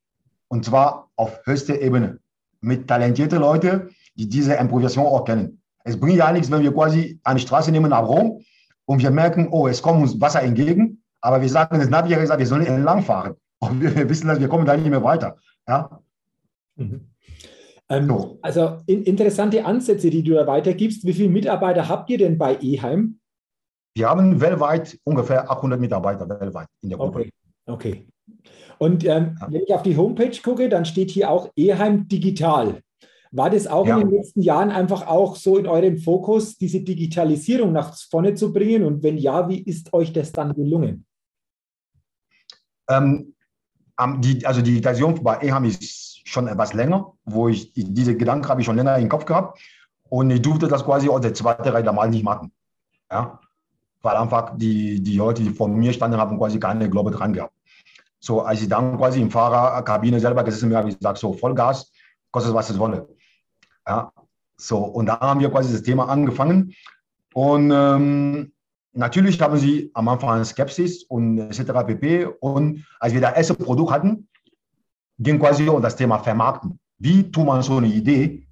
Und 0.48 0.64
zwar 0.64 1.10
auf 1.16 1.40
höchster 1.44 1.80
Ebene. 1.80 2.18
Mit 2.60 2.88
talentierten 2.88 3.40
Leuten, 3.40 3.94
die 4.14 4.28
diese 4.28 4.54
Improvisation 4.54 5.06
auch 5.06 5.24
kennen. 5.24 5.60
Es 5.84 6.00
bringt 6.00 6.16
ja 6.16 6.32
nichts, 6.32 6.50
wenn 6.50 6.62
wir 6.62 6.72
quasi 6.72 7.20
eine 7.22 7.38
Straße 7.38 7.70
nehmen 7.70 7.90
nach 7.90 8.08
Rom 8.08 8.40
und 8.87 9.02
wir 9.02 9.11
merken, 9.11 9.48
oh, 9.50 9.68
es 9.68 9.82
kommt 9.82 10.02
uns 10.02 10.20
Wasser 10.20 10.42
entgegen, 10.42 11.02
aber 11.20 11.40
wir 11.40 11.48
sagen, 11.48 11.78
das 11.78 11.88
Navi 11.88 12.11
hat 12.11 12.20
gesagt, 12.20 12.40
wir 12.40 12.46
sollen 12.46 12.66
entlang 12.66 13.02
fahren. 13.02 13.35
Und 13.61 13.80
wir 13.80 14.09
wissen, 14.09 14.28
dass 14.28 14.40
wir 14.40 14.48
kommen 14.48 14.66
da 14.66 14.76
nicht 14.76 14.90
mehr 14.90 15.02
weiter. 15.02 15.37
Ja? 15.68 16.00
Mhm. 16.76 17.09
Ähm, 17.88 18.09
so. 18.09 18.38
Also 18.42 18.78
in, 18.87 19.04
interessante 19.04 19.64
Ansätze, 19.64 20.11
die 20.11 20.22
du 20.22 20.35
da 20.35 20.46
weitergibst. 20.46 21.06
Wie 21.06 21.12
viele 21.12 21.28
Mitarbeiter 21.28 21.88
habt 21.88 22.11
ihr 22.11 22.18
denn 22.18 22.38
bei 22.38 22.56
eHeim? 22.61 23.20
Wir 23.94 24.09
haben 24.09 24.40
weltweit 24.40 24.98
ungefähr 25.04 25.50
800 25.50 25.78
Mitarbeiter 25.78 26.28
weltweit 26.28 26.68
in 26.82 26.88
der 26.88 26.98
Gruppe. 26.98 27.30
Okay. 27.66 28.06
okay. 28.06 28.09
Und 28.78 29.04
ähm, 29.04 29.37
ja. 29.40 29.46
wenn 29.50 29.62
ich 29.62 29.72
auf 29.72 29.82
die 29.82 29.96
Homepage 29.96 30.37
gucke, 30.42 30.68
dann 30.68 30.85
steht 30.85 31.11
hier 31.11 31.30
auch 31.30 31.50
Eheim 31.56 32.09
Digital. 32.09 32.80
War 33.37 33.51
das 33.51 33.66
auch 33.66 33.87
ja. 33.87 33.99
in 33.99 34.09
den 34.09 34.18
letzten 34.18 34.42
Jahren 34.42 34.70
einfach 34.70 35.07
auch 35.07 35.37
so 35.37 35.59
in 35.59 35.66
eurem 35.66 35.99
Fokus, 35.99 36.57
diese 36.57 36.81
Digitalisierung 36.81 37.73
nach 37.73 37.97
vorne 38.11 38.35
zu 38.35 38.53
bringen? 38.53 38.85
Und 38.85 39.03
wenn 39.03 39.18
ja, 39.18 39.49
wie 39.49 39.61
ist 39.61 39.92
euch 39.92 40.12
das 40.12 40.33
dann 40.33 40.55
gelungen? 40.55 41.05
Ähm, 42.88 43.35
die, 44.18 44.44
also 44.47 44.61
die 44.61 44.70
Digitalisierung 44.73 45.23
bei 45.23 45.38
EHAM 45.40 45.64
ist 45.64 46.29
schon 46.29 46.49
etwas 46.49 46.75
länger, 46.75 47.12
wo 47.25 47.49
ich 47.49 47.73
diese 47.75 48.16
Gedanken 48.16 48.49
habe 48.49 48.61
ich 48.61 48.66
schon 48.66 48.77
länger 48.77 48.99
im 48.99 49.09
Kopf 49.09 49.25
gehabt 49.25 49.61
und 50.09 50.31
ich 50.31 50.42
durfte 50.42 50.68
das 50.68 50.85
quasi 50.85 51.09
auch 51.09 51.20
der 51.20 51.35
zweite 51.35 51.73
Reihe 51.73 51.92
mal 51.92 52.09
nicht 52.09 52.25
machen. 52.25 52.53
Ja? 53.11 53.40
weil 54.05 54.16
einfach 54.16 54.57
die, 54.57 55.03
die 55.03 55.16
Leute, 55.16 55.42
die 55.42 55.51
vor 55.51 55.66
mir 55.66 55.92
standen, 55.92 56.18
haben 56.18 56.38
quasi 56.38 56.61
keine 56.61 56.88
Glaube 56.90 57.11
dran 57.11 57.33
gehabt. 57.33 57.55
So, 58.20 58.42
als 58.42 58.62
ich 58.62 58.68
dann 58.68 58.97
quasi 58.99 59.20
im 59.20 59.31
Fahrerkabine 59.31 60.20
selber 60.20 60.44
gesessen 60.44 60.68
bin, 60.68 60.79
habe 60.79 60.90
ich 60.90 60.99
gesagt, 60.99 61.18
so 61.18 61.33
Vollgas, 61.33 61.90
kostet 62.31 62.55
was 62.55 62.70
es 62.70 62.79
wolle. 62.79 63.09
Ja, 63.87 64.12
so, 64.57 64.79
und 64.79 65.07
da 65.07 65.20
haben 65.20 65.40
wir 65.40 65.51
quasi 65.51 65.73
das 65.73 65.83
Thema 65.83 66.09
angefangen. 66.09 66.73
Und 67.35 67.70
ähm, 67.75 68.53
natürlich 68.92 69.40
haben 69.40 69.59
sie 69.59 69.90
am 69.94 70.09
Anfang 70.09 70.44
Skepsis 70.44 71.05
und 71.05 71.38
etc. 71.38 71.73
pp. 71.87 72.27
Und 72.40 72.85
als 73.01 73.12
wir 73.12 73.20
das 73.20 73.37
erste 73.37 73.55
Produkt 73.55 73.92
hatten, 73.92 74.29
ging 75.18 75.38
quasi 75.38 75.68
um 75.68 75.83
das 75.83 75.97
Thema 75.97 76.18
Vermarkten. 76.18 76.79
Wie 76.99 77.31
tut 77.31 77.47
man 77.47 77.62
so 77.62 77.77
eine 77.77 77.88
Idee 77.88 78.47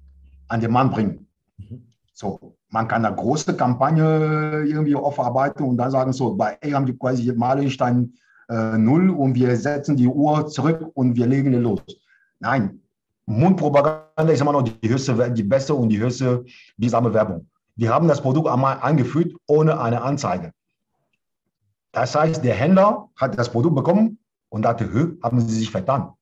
an 0.49 0.59
den 0.59 0.71
Mann 0.71 0.91
bringen? 0.91 1.27
Mhm. 1.57 1.87
So, 2.13 2.55
man 2.69 2.87
kann 2.87 3.05
eine 3.05 3.15
große 3.15 3.55
Kampagne 3.55 4.65
irgendwie 4.65 4.95
aufarbeiten 4.95 5.63
und 5.63 5.77
dann 5.77 5.91
sagen 5.91 6.13
so, 6.13 6.35
bei 6.35 6.57
A 6.63 6.71
haben 6.73 6.85
die 6.85 6.97
quasi 6.97 7.31
Meilenstein 7.33 8.13
äh, 8.49 8.77
null 8.77 9.09
und 9.09 9.35
wir 9.35 9.55
setzen 9.55 9.95
die 9.95 10.07
Uhr 10.07 10.47
zurück 10.47 10.91
und 10.93 11.15
wir 11.15 11.25
legen 11.25 11.53
los. 11.53 11.81
Nein, 12.39 12.82
Mundpropaganda 13.25 14.33
ist 14.33 14.41
immer 14.41 14.51
noch 14.51 14.63
die 14.63 14.89
höchste, 14.89 15.31
die 15.31 15.43
beste 15.43 15.73
und 15.73 15.89
die 15.89 15.99
höchste 15.99 16.45
wirksame 16.77 17.13
Werbung. 17.13 17.49
Wir 17.75 17.93
haben 17.93 18.07
das 18.07 18.21
Produkt 18.21 18.47
einmal 18.47 18.79
eingeführt 18.81 19.33
ohne 19.47 19.79
eine 19.79 20.01
Anzeige. 20.01 20.51
Das 21.91 22.15
heißt, 22.15 22.43
der 22.43 22.55
Händler 22.55 23.09
hat 23.15 23.37
das 23.37 23.49
Produkt 23.49 23.75
bekommen 23.75 24.19
und 24.49 24.63
dachte, 24.63 24.91
Hö, 24.91 25.17
haben 25.23 25.39
sie 25.39 25.55
sich 25.55 25.71
vertan. 25.71 26.13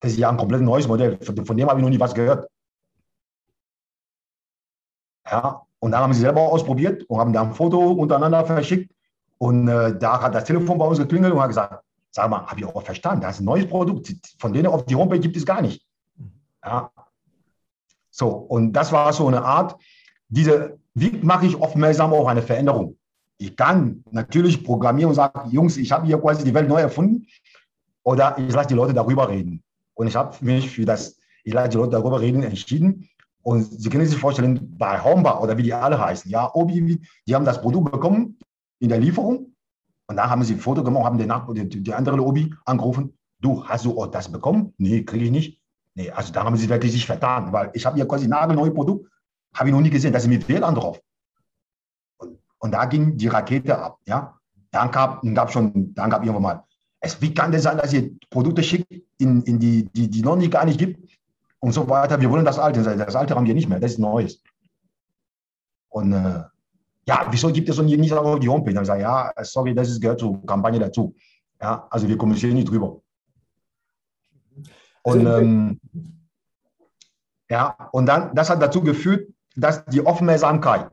Das 0.00 0.12
ist 0.12 0.18
ja 0.18 0.28
ein 0.28 0.36
komplett 0.36 0.62
neues 0.62 0.88
Modell. 0.88 1.18
Von 1.22 1.56
dem 1.56 1.68
habe 1.68 1.80
ich 1.80 1.84
noch 1.84 1.90
nie 1.90 2.00
was 2.00 2.14
gehört. 2.14 2.48
Ja, 5.30 5.62
und 5.78 5.92
dann 5.92 6.00
haben 6.02 6.12
sie 6.12 6.20
selber 6.20 6.42
ausprobiert 6.42 7.04
und 7.04 7.18
haben 7.18 7.32
da 7.32 7.42
ein 7.42 7.54
Foto 7.54 7.92
untereinander 7.92 8.44
verschickt. 8.44 8.92
Und 9.38 9.68
äh, 9.68 9.96
da 9.98 10.20
hat 10.20 10.34
das 10.34 10.44
Telefon 10.44 10.78
bei 10.78 10.86
uns 10.86 10.98
geklingelt 10.98 11.32
und 11.32 11.40
hat 11.40 11.48
gesagt, 11.48 11.84
sag 12.12 12.30
mal, 12.30 12.46
habe 12.46 12.60
ich 12.60 12.66
auch 12.66 12.82
verstanden, 12.82 13.22
das 13.22 13.36
ist 13.36 13.40
ein 13.40 13.46
neues 13.46 13.66
Produkt. 13.66 14.14
Von 14.38 14.52
denen 14.52 14.66
auf 14.66 14.84
die 14.84 14.94
Homepage 14.94 15.18
gibt 15.18 15.36
es 15.36 15.46
gar 15.46 15.62
nicht. 15.62 15.84
Ja. 16.64 16.90
So, 18.10 18.28
und 18.28 18.74
das 18.74 18.92
war 18.92 19.12
so 19.12 19.26
eine 19.26 19.42
Art, 19.42 19.80
diese, 20.28 20.78
wie 20.94 21.10
mache 21.22 21.46
ich 21.46 21.60
aufmerksam 21.60 22.12
auf 22.12 22.26
eine 22.26 22.42
Veränderung? 22.42 22.98
Ich 23.38 23.56
kann 23.56 24.04
natürlich 24.10 24.62
programmieren 24.62 25.08
und 25.08 25.14
sagen, 25.14 25.50
Jungs, 25.50 25.78
ich 25.78 25.90
habe 25.90 26.06
hier 26.06 26.18
quasi 26.18 26.44
die 26.44 26.54
Welt 26.54 26.68
neu 26.68 26.80
erfunden. 26.80 27.26
Oder 28.04 28.36
ich 28.38 28.52
lasse 28.52 28.68
die 28.68 28.74
Leute 28.74 28.92
darüber 28.92 29.28
reden. 29.28 29.62
Und 29.94 30.06
ich 30.06 30.16
habe 30.16 30.36
mich 30.44 30.70
für 30.70 30.84
das, 30.84 31.18
ich 31.44 31.52
lasse 31.52 31.70
die 31.70 31.76
Leute 31.78 31.92
darüber 31.92 32.20
reden, 32.20 32.42
entschieden. 32.42 33.08
Und 33.42 33.64
Sie 33.64 33.88
können 33.88 34.06
sich 34.06 34.18
vorstellen, 34.18 34.76
bei 34.76 35.02
Homba 35.02 35.40
oder 35.40 35.56
wie 35.56 35.62
die 35.62 35.72
alle 35.72 35.98
heißen, 35.98 36.30
ja, 36.30 36.52
Obi, 36.54 37.00
die 37.26 37.34
haben 37.34 37.44
das 37.44 37.60
Produkt 37.60 37.90
bekommen 37.90 38.38
in 38.78 38.88
der 38.90 38.98
Lieferung 38.98 39.51
und 40.12 40.16
dann 40.16 40.28
haben 40.28 40.44
sie 40.44 40.54
ein 40.54 40.60
Foto 40.60 40.84
gemacht, 40.84 41.04
haben 41.04 41.16
den, 41.16 41.28
Nach 41.28 41.48
die, 41.52 41.82
die 41.82 41.94
andere 41.94 42.20
Obi 42.20 42.54
angerufen, 42.66 43.16
du, 43.40 43.64
hast 43.64 43.86
du 43.86 43.98
auch 43.98 44.08
das 44.08 44.30
bekommen? 44.30 44.74
Nee, 44.76 45.04
kriege 45.04 45.24
ich 45.24 45.30
nicht. 45.30 45.60
Nee, 45.94 46.10
also 46.10 46.32
da 46.32 46.44
haben 46.44 46.56
sie 46.56 46.68
wirklich 46.68 46.92
sich 46.92 47.06
vertan, 47.06 47.50
weil 47.52 47.70
ich 47.72 47.86
habe 47.86 47.96
hier 47.96 48.06
quasi 48.06 48.28
nagelneue 48.28 48.70
Produkt, 48.70 49.10
habe 49.54 49.70
ich 49.70 49.74
noch 49.74 49.80
nie 49.80 49.90
gesehen, 49.90 50.12
das 50.12 50.24
ist 50.24 50.28
mit 50.28 50.46
WLAN 50.48 50.74
drauf. 50.74 51.00
Und, 52.18 52.38
und 52.58 52.72
da 52.72 52.84
ging 52.84 53.16
die 53.16 53.28
Rakete 53.28 53.78
ab, 53.78 53.98
ja. 54.06 54.38
Dann 54.70 54.90
gab, 54.90 55.22
gab 55.34 55.50
schon, 55.50 55.94
dann 55.94 56.10
gab 56.10 56.22
irgendwann 56.22 56.42
mal, 56.42 56.64
es, 57.00 57.20
wie 57.20 57.32
kann 57.32 57.52
das 57.52 57.62
sein, 57.62 57.78
dass 57.78 57.92
ihr 57.94 58.10
Produkte 58.28 58.62
schickt, 58.62 58.86
in, 59.18 59.42
in 59.42 59.58
die, 59.58 59.86
die, 59.86 60.08
die 60.08 60.22
noch 60.22 60.36
nicht 60.36 60.52
gar 60.52 60.66
nicht 60.66 60.78
gibt, 60.78 61.02
und 61.62 61.72
so 61.72 61.88
weiter. 61.88 62.20
Wir 62.20 62.30
wollen 62.30 62.44
das 62.44 62.58
Alte. 62.58 62.82
Das 62.82 63.16
Alte 63.16 63.34
haben 63.34 63.46
wir 63.46 63.54
nicht 63.54 63.68
mehr, 63.68 63.80
das 63.80 63.92
ist 63.92 63.98
Neues. 63.98 64.42
Und 65.88 66.12
äh, 66.12 66.42
ja, 67.06 67.26
wieso 67.30 67.52
gibt 67.52 67.68
es 67.68 67.76
so 67.76 67.82
nicht 67.82 68.12
auf 68.12 68.40
die 68.40 68.48
Homepage? 68.48 68.74
Dann 68.74 68.84
sage 68.84 69.00
ich, 69.00 69.04
ja, 69.04 69.32
sorry, 69.42 69.74
das 69.74 69.88
ist, 69.88 70.00
gehört 70.00 70.20
zur 70.20 70.44
Kampagne 70.46 70.78
dazu. 70.78 71.14
Ja, 71.60 71.86
also 71.90 72.08
wir 72.08 72.16
kommunizieren 72.16 72.54
nicht 72.54 72.70
drüber. 72.70 73.00
Und 75.02 75.26
also, 75.26 75.40
ähm, 75.40 75.80
ja, 77.50 77.76
und 77.92 78.06
dann, 78.06 78.34
das 78.34 78.50
hat 78.50 78.62
dazu 78.62 78.82
geführt, 78.82 79.28
dass 79.56 79.84
die 79.86 80.04
Aufmerksamkeit, 80.04 80.90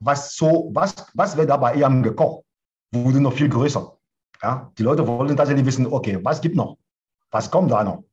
was 0.00 0.34
so, 0.34 0.70
was, 0.74 0.94
was 1.14 1.36
wird 1.36 1.50
da 1.50 1.56
bei 1.56 1.74
EM 1.74 2.02
gekocht, 2.02 2.44
wurde 2.92 3.20
noch 3.20 3.32
viel 3.32 3.48
größer. 3.48 3.96
Ja, 4.42 4.70
die 4.78 4.82
Leute 4.82 5.06
wollten 5.06 5.36
tatsächlich 5.36 5.66
wissen, 5.66 5.86
okay, 5.86 6.18
was 6.22 6.40
gibt 6.40 6.56
noch? 6.56 6.76
Was 7.30 7.50
kommt 7.50 7.70
da 7.70 7.82
noch? 7.82 8.04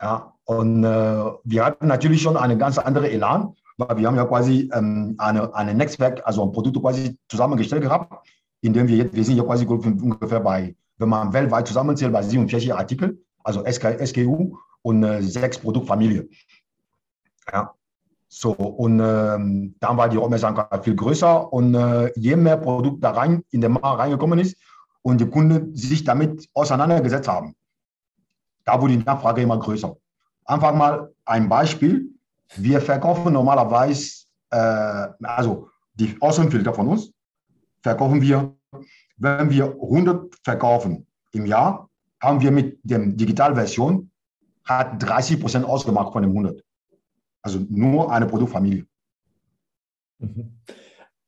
Ja, 0.00 0.34
und 0.44 0.84
äh, 0.84 1.24
wir 1.44 1.64
hatten 1.64 1.88
natürlich 1.88 2.22
schon 2.22 2.36
eine 2.36 2.56
ganz 2.56 2.78
andere 2.78 3.10
Elan, 3.10 3.54
weil 3.78 3.96
wir 3.96 4.06
haben 4.06 4.16
ja 4.16 4.24
quasi 4.24 4.68
ähm, 4.74 5.14
eine, 5.18 5.54
eine 5.54 5.74
Netzwerk, 5.74 6.20
also 6.24 6.42
ein 6.42 6.52
Produkt 6.52 6.80
quasi 6.80 7.16
zusammengestellt 7.28 7.82
gehabt, 7.82 8.28
in 8.60 8.72
dem 8.72 8.88
wir 8.88 8.96
jetzt, 8.96 9.14
wir 9.14 9.24
sind 9.24 9.36
ja 9.36 9.44
quasi 9.44 9.64
ungefähr 9.64 10.40
bei, 10.40 10.74
wenn 10.98 11.08
man 11.08 11.32
weltweit 11.32 11.66
zusammenzählt, 11.66 12.12
bei 12.12 12.22
47 12.22 12.74
Artikel, 12.74 13.22
also 13.44 13.64
SK, 13.64 14.04
SKU 14.04 14.58
und 14.82 15.04
äh, 15.04 15.22
sechs 15.22 15.58
Produktfamilien. 15.58 16.28
Ja. 17.52 17.72
So, 18.30 18.52
und 18.52 19.00
ähm, 19.00 19.74
dann 19.80 19.96
war 19.96 20.08
die 20.08 20.18
Aufmerksamkeit 20.18 20.84
viel 20.84 20.94
größer 20.94 21.50
und 21.50 21.74
äh, 21.74 22.12
je 22.14 22.36
mehr 22.36 22.58
Produkt 22.58 23.02
da 23.02 23.12
rein 23.12 23.42
in 23.50 23.62
den 23.62 23.72
Markt 23.72 24.00
reingekommen 24.00 24.38
ist 24.38 24.58
und 25.00 25.20
die 25.20 25.30
Kunden 25.30 25.74
sich 25.74 26.04
damit 26.04 26.46
auseinandergesetzt 26.52 27.28
haben, 27.28 27.54
da 28.64 28.82
wurde 28.82 28.98
die 28.98 29.04
Nachfrage 29.04 29.40
immer 29.40 29.58
größer. 29.58 29.96
Einfach 30.44 30.74
mal 30.74 31.14
ein 31.24 31.48
Beispiel. 31.48 32.10
Wir 32.56 32.80
verkaufen 32.80 33.32
normalerweise, 33.32 34.24
äh, 34.50 35.08
also 35.22 35.68
die 35.94 36.16
Außenfilter 36.20 36.72
von 36.72 36.88
uns, 36.88 37.12
verkaufen 37.82 38.20
wir, 38.20 38.54
wenn 39.16 39.50
wir 39.50 39.66
100 39.66 40.34
verkaufen 40.42 41.06
im 41.32 41.46
Jahr, 41.46 41.88
haben 42.20 42.40
wir 42.40 42.50
mit 42.50 42.78
der 42.82 42.98
Digitalversion 42.98 44.10
hat 44.64 45.02
30 45.02 45.40
Prozent 45.40 45.64
ausgemacht 45.64 46.12
von 46.12 46.22
den 46.22 46.30
100. 46.30 46.62
Also 47.42 47.64
nur 47.70 48.12
eine 48.12 48.26
Produktfamilie. 48.26 48.84
Mhm. 50.18 50.58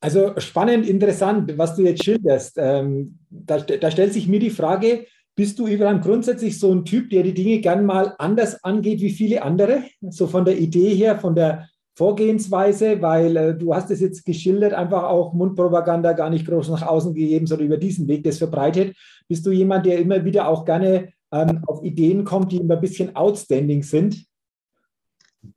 Also 0.00 0.38
spannend, 0.40 0.86
interessant, 0.86 1.56
was 1.58 1.76
du 1.76 1.82
jetzt 1.82 2.04
schilderst. 2.04 2.54
Ähm, 2.56 3.18
da, 3.28 3.58
da, 3.58 3.90
stellt 3.90 4.12
sich 4.12 4.28
mir 4.28 4.40
die 4.40 4.50
Frage, 4.50 5.06
bist 5.36 5.58
du 5.58 5.66
Ibrahim 5.66 6.00
grundsätzlich 6.00 6.58
so 6.58 6.72
ein 6.72 6.84
Typ, 6.84 7.10
der 7.10 7.22
die 7.22 7.34
Dinge 7.34 7.60
gern 7.60 7.86
mal 7.86 8.14
anders 8.18 8.62
angeht 8.64 9.00
wie 9.00 9.10
viele 9.10 9.42
andere? 9.42 9.84
So 10.10 10.26
von 10.26 10.44
der 10.44 10.58
Idee 10.58 10.94
her, 10.94 11.18
von 11.18 11.34
der 11.34 11.68
Vorgehensweise, 11.94 13.02
weil 13.02 13.36
äh, 13.36 13.54
du 13.54 13.74
hast 13.74 13.90
es 13.90 14.00
jetzt 14.00 14.24
geschildert, 14.24 14.72
einfach 14.72 15.04
auch 15.04 15.34
Mundpropaganda 15.34 16.12
gar 16.12 16.30
nicht 16.30 16.46
groß 16.46 16.70
nach 16.70 16.82
außen 16.82 17.14
gegeben, 17.14 17.46
sondern 17.46 17.66
über 17.66 17.76
diesen 17.76 18.08
Weg 18.08 18.24
das 18.24 18.38
verbreitet. 18.38 18.96
Bist 19.28 19.44
du 19.44 19.50
jemand, 19.50 19.86
der 19.86 19.98
immer 19.98 20.24
wieder 20.24 20.48
auch 20.48 20.64
gerne 20.64 21.12
ähm, 21.32 21.62
auf 21.66 21.82
Ideen 21.82 22.24
kommt, 22.24 22.52
die 22.52 22.56
immer 22.56 22.74
ein 22.74 22.80
bisschen 22.80 23.14
outstanding 23.16 23.82
sind? 23.82 24.24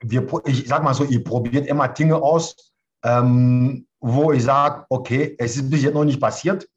Wir, 0.02 0.28
ich 0.46 0.68
sag 0.68 0.84
mal 0.84 0.94
so, 0.94 1.06
ihr 1.06 1.24
probiert 1.24 1.68
immer 1.68 1.88
Dinge 1.88 2.22
aus, 2.22 2.74
ähm, 3.04 3.86
wo 4.02 4.32
ich 4.32 4.44
sage, 4.44 4.86
okay, 4.90 5.36
es 5.38 5.56
ist 5.56 5.70
bis 5.70 5.84
jetzt 5.84 5.94
noch 5.94 6.06
nicht 6.06 6.20
passiert, 6.20 6.68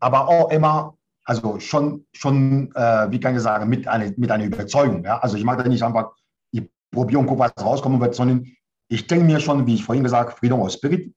aber 0.00 0.28
auch 0.28 0.50
immer, 0.50 0.96
also 1.24 1.58
schon, 1.58 2.06
schon 2.12 2.70
äh, 2.74 3.10
wie 3.10 3.18
kann 3.18 3.34
ich 3.34 3.42
sagen, 3.42 3.68
mit, 3.68 3.88
eine, 3.88 4.12
mit 4.16 4.30
einer 4.30 4.44
Überzeugung. 4.44 5.04
Ja? 5.04 5.18
Also 5.18 5.36
ich 5.36 5.44
mache 5.44 5.62
da 5.62 5.68
nicht 5.68 5.82
einfach, 5.82 6.12
ich 6.50 6.68
probiere 6.90 7.20
und 7.20 7.26
gucke, 7.26 7.40
was 7.40 7.52
rauskommen 7.60 8.00
wird, 8.00 8.14
sondern 8.14 8.46
ich 8.88 9.06
denke 9.06 9.24
mir 9.24 9.40
schon, 9.40 9.66
wie 9.66 9.74
ich 9.74 9.84
vorhin 9.84 10.04
gesagt 10.04 10.30
habe, 10.30 10.38
Freedom 10.38 10.60
of 10.60 10.70
Spirit, 10.70 11.12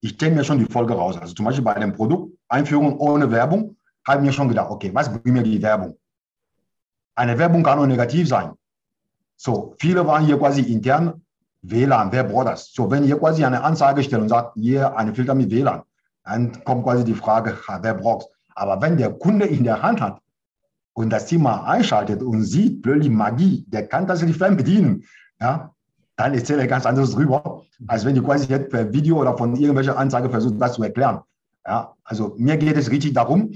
ich 0.00 0.16
denke 0.16 0.36
mir 0.36 0.44
schon 0.44 0.58
die 0.58 0.70
Folge 0.70 0.94
raus. 0.94 1.16
Also 1.16 1.34
zum 1.34 1.46
Beispiel 1.46 1.64
bei 1.64 1.74
einem 1.74 1.92
Produkt, 1.92 2.36
Einführung 2.48 2.98
ohne 2.98 3.30
Werbung, 3.30 3.76
habe 4.06 4.20
ich 4.20 4.26
mir 4.26 4.32
schon 4.32 4.48
gedacht, 4.48 4.70
okay, 4.70 4.90
was 4.94 5.08
bringt 5.08 5.26
mir 5.26 5.42
die 5.42 5.60
Werbung? 5.60 5.96
Eine 7.14 7.36
Werbung 7.38 7.62
kann 7.62 7.78
auch 7.78 7.86
negativ 7.86 8.28
sein. 8.28 8.52
So, 9.36 9.74
viele 9.78 10.06
waren 10.06 10.24
hier 10.24 10.38
quasi 10.38 10.62
intern 10.62 11.24
WLAN, 11.62 12.12
wer 12.12 12.24
braucht 12.24 12.46
das? 12.46 12.72
So, 12.72 12.90
wenn 12.90 13.04
ihr 13.04 13.18
quasi 13.18 13.44
eine 13.44 13.62
Anzeige 13.62 14.02
stellt 14.02 14.22
und 14.22 14.28
sagt, 14.28 14.54
hier 14.54 14.96
eine 14.96 15.14
Filter 15.14 15.34
mit 15.34 15.50
WLAN, 15.50 15.82
dann 16.24 16.64
kommt 16.64 16.84
quasi 16.84 17.04
die 17.04 17.14
Frage, 17.14 17.58
wer 17.80 17.94
braucht 17.94 18.28
Aber 18.58 18.82
wenn 18.82 18.96
der 18.96 19.10
Kunde 19.12 19.46
in 19.46 19.62
der 19.62 19.82
Hand 19.82 20.00
hat 20.00 20.20
und 20.92 21.10
das 21.10 21.26
Thema 21.26 21.64
einschaltet 21.64 22.22
und 22.22 22.42
sieht 22.42 22.82
plötzlich 22.82 23.08
Magie, 23.08 23.64
der 23.68 23.86
kann 23.86 24.06
das 24.06 24.22
nicht 24.22 24.38
bedienen, 24.38 25.04
ja, 25.40 25.72
dann 26.16 26.34
erzähle 26.34 26.64
ich 26.64 26.68
ganz 26.68 26.84
anderes 26.84 27.12
drüber, 27.12 27.62
als 27.86 28.04
wenn 28.04 28.16
du 28.16 28.22
quasi 28.22 28.48
jetzt 28.48 28.70
per 28.70 28.92
Video 28.92 29.20
oder 29.20 29.38
von 29.38 29.54
irgendwelcher 29.54 29.96
Anzeige 29.96 30.28
versuchst, 30.28 30.60
das 30.60 30.74
zu 30.74 30.82
erklären. 30.82 31.20
Ja, 31.64 31.94
also 32.02 32.34
mir 32.36 32.56
geht 32.56 32.76
es 32.76 32.90
richtig 32.90 33.12
darum, 33.12 33.54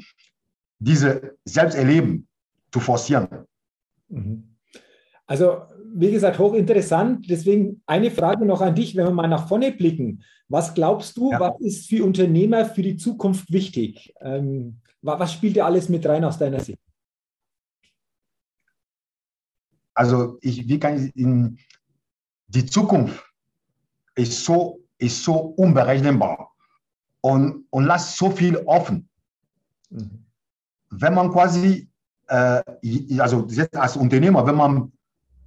diese 0.79 1.37
Selbsterleben 1.45 2.29
zu 2.71 2.79
forcieren. 2.79 3.27
Mhm. 4.09 4.45
Also, 5.27 5.63
wie 5.95 6.13
gesagt, 6.13 6.39
hochinteressant. 6.39 7.29
Deswegen 7.29 7.83
eine 7.87 8.11
Frage 8.13 8.45
noch 8.47 8.61
an 8.61 8.75
dich, 8.75 8.95
wenn 8.95 9.07
wir 9.07 9.13
mal 9.13 9.27
nach 9.27 9.49
vorne 9.49 9.73
blicken. 9.73 10.23
Was 10.49 10.75
glaubst 10.75 11.17
du, 11.17 11.33
ja. 11.33 11.41
was 11.41 11.59
ist 11.61 11.89
für 11.89 12.05
Unternehmer 12.05 12.67
für 12.67 12.83
die 12.83 12.97
Zukunft 12.97 13.53
wichtig? 13.53 14.15
Ähm, 14.21 14.82
was 15.03 15.33
spielt 15.33 15.57
da 15.57 15.67
alles 15.67 15.89
mit 15.89 16.07
rein 16.07 16.25
aus 16.25 16.39
deiner 16.39 16.61
Sicht? 16.61 16.81
Also, 19.95 20.39
ich, 20.41 20.67
wie 20.69 20.79
kann 20.79 21.05
ich 21.05 21.17
in 21.17 21.59
die 22.47 22.67
Zukunft 22.67 23.25
ist 24.15 24.45
so, 24.45 24.81
ist 24.99 25.23
so 25.23 25.35
unberechenbar 25.35 26.53
und, 27.21 27.67
und 27.71 27.85
lässt 27.85 28.17
so 28.17 28.31
viel 28.31 28.57
offen. 28.59 29.09
Mhm. 29.91 30.25
Wenn 30.91 31.15
man 31.15 31.31
quasi 31.31 31.89
äh, 32.29 32.63
also 33.19 33.47
jetzt 33.49 33.77
als 33.77 33.97
Unternehmer, 33.97 34.47
wenn 34.47 34.57
man 34.57 34.93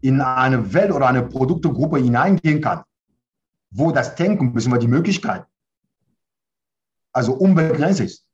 in 0.01 0.21
eine 0.21 0.73
Welt 0.73 0.91
oder 0.91 1.07
eine 1.07 1.23
Produktegruppe 1.23 1.97
hineingehen 1.97 2.61
kann, 2.61 2.83
wo 3.71 3.91
das 3.91 4.15
Denken 4.15 4.53
bzw. 4.53 4.79
die 4.79 4.87
Möglichkeit 4.87 5.45
also 7.11 7.33
unbegrenzt 7.33 8.01
ist, 8.01 8.24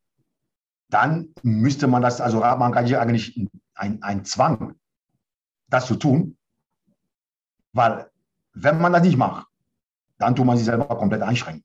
dann 0.92 1.30
müsste 1.42 1.88
man 1.88 2.02
das, 2.02 2.22
also 2.22 2.46
hat 2.46 2.60
man 2.60 2.74
eigentlich 2.74 3.48
ein, 3.76 4.04
ein 4.04 4.26
Zwang, 4.26 4.76
das 5.70 5.88
zu 5.88 5.96
tun, 5.96 6.38
weil 7.74 8.10
wenn 8.54 8.80
man 8.80 8.92
das 8.94 9.02
nicht 9.02 9.18
macht, 9.18 9.48
dann 10.18 10.36
tut 10.36 10.46
man 10.46 10.58
sich 10.58 10.66
selber 10.66 10.86
komplett 10.86 11.22
einschränken. 11.22 11.64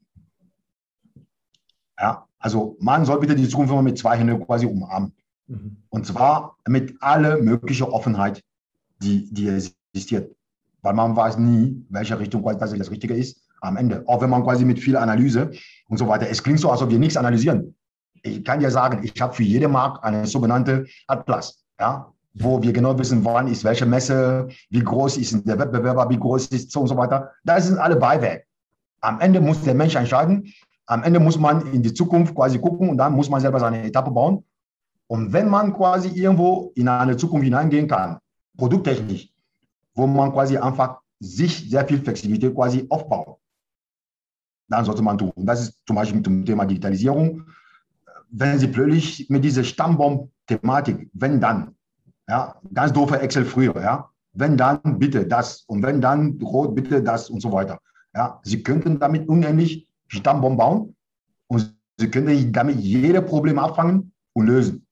Ja, 1.99 2.27
also 2.39 2.77
man 2.81 3.05
soll 3.05 3.21
bitte 3.21 3.35
die 3.35 3.49
Zukunft 3.49 3.73
immer 3.73 3.83
mit 3.83 3.99
zwei 3.99 4.17
Händen 4.17 4.45
quasi 4.45 4.67
umarmen. 4.67 5.13
Mhm. 5.49 5.77
Und 5.89 6.07
zwar 6.07 6.57
mit 6.69 6.95
aller 7.03 7.39
möglichen 7.39 7.85
Offenheit, 7.85 8.43
die, 9.03 9.33
die 9.33 9.49
existiert. 9.49 10.35
Weil 10.83 10.95
man 10.95 11.17
weiß 11.17 11.39
nie, 11.39 11.85
welche 11.89 12.19
Richtung 12.19 12.43
quasi 12.43 12.79
das 12.79 12.91
Richtige 12.91 13.15
ist 13.15 13.43
am 13.61 13.77
Ende. 13.77 14.05
Auch 14.07 14.21
wenn 14.21 14.31
man 14.31 14.45
quasi 14.45 14.65
mit 14.65 14.79
viel 14.79 14.97
Analyse 14.97 15.51
und 15.89 15.99
so 15.99 16.07
weiter. 16.07 16.29
Es 16.29 16.43
klingt 16.43 16.61
so, 16.61 16.71
als 16.71 16.83
ob 16.83 16.91
wir 16.91 16.99
nichts 16.99 17.17
analysieren. 17.17 17.76
Ich 18.27 18.45
kann 18.45 18.61
dir 18.61 18.71
sagen, 18.71 19.03
ich 19.03 19.21
habe 19.21 19.35
für 19.35 19.43
jede 19.43 19.69
Markt 19.69 20.05
eine 20.05 20.27
sogenannte 20.27 20.87
Atlas, 21.07 21.65
ja, 21.79 22.13
wo 22.35 22.63
wir 22.63 22.73
genau 22.73 22.99
wissen, 22.99 23.25
wann 23.25 23.49
ist 23.49 23.65
welche 23.65 23.87
Messe, 23.87 24.49
wie 24.71 24.81
groß 24.81 25.17
ist 25.17 25.47
der 25.47 25.59
Wettbewerber, 25.59 26.09
wie 26.11 26.19
groß 26.19 26.47
ist 26.49 26.71
so 26.71 26.81
und 26.81 26.89
so 26.89 26.97
weiter. 26.97 27.33
Das 27.45 27.67
sind 27.67 27.79
alle 27.79 27.97
Beiwerk. 27.97 28.45
Am 29.01 29.21
Ende 29.21 29.41
muss 29.41 29.63
der 29.63 29.75
Mensch 29.75 29.95
entscheiden. 29.95 30.53
Am 30.87 31.03
Ende 31.03 31.21
muss 31.21 31.39
man 31.39 31.73
in 31.73 31.83
die 31.83 31.93
Zukunft 31.93 32.35
quasi 32.35 32.59
gucken 32.59 32.89
und 32.91 32.99
dann 32.99 33.13
muss 33.13 33.29
man 33.29 33.41
selber 33.41 33.61
seine 33.61 33.85
Etappe 33.85 34.11
bauen 34.11 34.45
und 35.09 35.33
wenn 35.33 35.49
man 35.49 35.73
quasi 35.73 36.09
irgendwo 36.09 36.73
in 36.75 36.89
eine 36.89 37.17
Zukunft 37.17 37.45
hineingehen 37.45 37.87
kann, 37.87 38.19
produkttechnisch, 38.57 39.31
wo 39.95 40.07
man 40.07 40.33
quasi 40.33 40.57
einfach 40.57 41.01
sich 41.21 41.71
sehr 41.71 41.87
viel 41.87 42.03
Flexibilität 42.03 42.55
quasi 42.55 42.87
aufbaut, 42.89 43.39
dann 44.69 44.85
sollte 44.85 45.03
man 45.03 45.17
tun. 45.17 45.33
Das 45.37 45.61
ist 45.61 45.79
zum 45.87 45.97
Beispiel 45.97 46.17
mit 46.17 46.27
dem 46.27 46.45
Thema 46.45 46.67
Digitalisierung. 46.67 47.47
Wenn 48.31 48.59
Sie 48.59 48.69
plötzlich 48.69 49.29
mit 49.31 49.45
dieser 49.45 49.65
Stammbaum-Thematik, 49.65 51.11
wenn 51.13 51.41
dann, 51.41 51.75
ja, 52.29 52.61
ganz 52.75 52.93
doofe 52.93 53.21
Excel 53.21 53.45
früher, 53.45 53.75
ja, 53.81 54.11
wenn 54.33 54.57
dann 54.57 54.99
bitte 54.99 55.27
das 55.27 55.63
und 55.67 55.83
wenn 55.83 56.01
dann 56.01 56.39
rot 56.43 56.75
bitte 56.75 57.03
das 57.03 57.31
und 57.31 57.41
so 57.41 57.53
weiter. 57.53 57.79
Ja, 58.15 58.41
Sie 58.43 58.63
könnten 58.63 58.99
damit 58.99 59.29
unendlich 59.29 59.89
Stammbaum 60.09 60.57
bauen 60.57 60.97
und 61.47 61.75
Sie 61.99 62.11
könnten 62.11 62.53
damit 62.53 62.77
jede 62.77 63.23
Probleme 63.23 63.63
abfangen 63.63 64.13
und 64.35 64.47
lösen. 64.47 64.87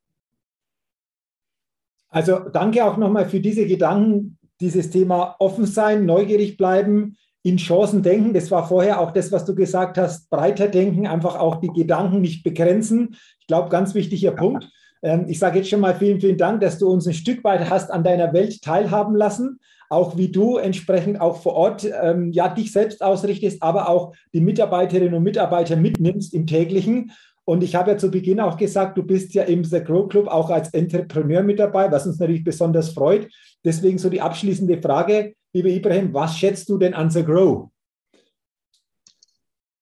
Also 2.09 2.39
danke 2.39 2.85
auch 2.85 2.97
nochmal 2.97 3.29
für 3.29 3.41
diese 3.41 3.67
Gedanken, 3.67 4.39
dieses 4.61 4.91
Thema 4.91 5.35
offen 5.41 5.67
sein, 5.67 6.07
neugierig 6.07 6.57
bleiben, 6.57 7.17
in 7.45 7.59
Chancen 7.59 8.03
denken. 8.03 8.33
Das 8.33 8.51
war 8.51 8.67
vorher 8.67 9.01
auch 9.01 9.13
das, 9.13 9.31
was 9.31 9.45
du 9.45 9.55
gesagt 9.55 9.99
hast, 9.99 10.31
breiter 10.31 10.67
denken, 10.67 11.07
einfach 11.07 11.39
auch 11.39 11.57
die 11.57 11.69
Gedanken 11.69 12.23
nicht 12.23 12.43
begrenzen. 12.43 13.17
Ich 13.39 13.47
glaube, 13.47 13.69
ganz 13.69 13.95
wichtiger 13.95 14.33
Punkt. 14.33 14.69
Ähm, 15.03 15.27
ich 15.29 15.39
sage 15.39 15.59
jetzt 15.59 15.69
schon 15.69 15.81
mal 15.81 15.95
vielen, 15.95 16.21
vielen 16.21 16.39
Dank, 16.39 16.63
dass 16.63 16.79
du 16.79 16.89
uns 16.89 17.07
ein 17.07 17.13
Stück 17.13 17.45
weit 17.45 17.69
hast 17.69 17.91
an 17.91 18.03
deiner 18.03 18.33
Welt 18.33 18.63
teilhaben 18.63 19.15
lassen, 19.15 19.61
auch 19.91 20.17
wie 20.17 20.33
du 20.33 20.57
entsprechend 20.57 21.21
auch 21.21 21.43
vor 21.43 21.53
Ort 21.53 21.87
ähm, 22.03 22.33
ja 22.33 22.49
dich 22.49 22.73
selbst 22.73 23.03
ausrichtest, 23.03 23.63
aber 23.63 23.91
auch 23.91 24.15
die 24.33 24.41
Mitarbeiterinnen 24.41 25.15
und 25.15 25.23
Mitarbeiter 25.23 25.77
mitnimmst 25.77 26.33
im 26.33 26.47
täglichen 26.47 27.13
Und 27.45 27.63
ich 27.63 27.75
habe 27.75 27.91
ja 27.91 27.99
zu 27.99 28.11
Beginn 28.11 28.41
auch 28.41 28.57
gesagt, 28.57 28.97
du 28.97 29.03
bist 29.03 29.35
ja 29.35 29.43
im 29.43 29.65
The 29.65 29.85
Grow 29.85 30.09
Club 30.09 30.29
auch 30.29 30.49
als 30.49 30.73
Entrepreneur 30.73 31.43
mit 31.43 31.59
dabei, 31.59 31.93
was 31.93 32.07
uns 32.07 32.19
natürlich 32.19 32.43
besonders 32.43 32.89
freut. 32.89 33.29
Deswegen 33.65 33.99
so 33.99 34.11
die 34.11 34.21
abschließende 34.21 34.81
Frage, 34.81 35.35
lieber 35.53 35.69
Ibrahim, 35.69 36.13
was 36.13 36.37
schätzt 36.37 36.69
du 36.69 36.77
denn 36.79 36.95
an 36.95 37.11
The 37.11 37.25
Grow? 37.25 37.71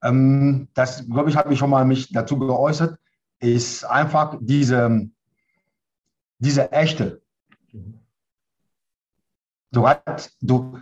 Ähm, 0.03 0.69
das, 0.75 1.07
glaube 1.09 1.31
ich, 1.31 1.37
habe 1.37 1.53
ich 1.53 1.59
schon 1.59 1.71
mal 1.71 1.85
mich 1.85 2.13
dazu 2.13 2.39
geäußert, 2.39 2.99
ist 3.41 3.85
einfach 3.85 4.39
diese, 4.41 5.09
diese 6.39 6.71
echte. 6.73 7.23
Du, 9.73 9.87
du, 10.41 10.79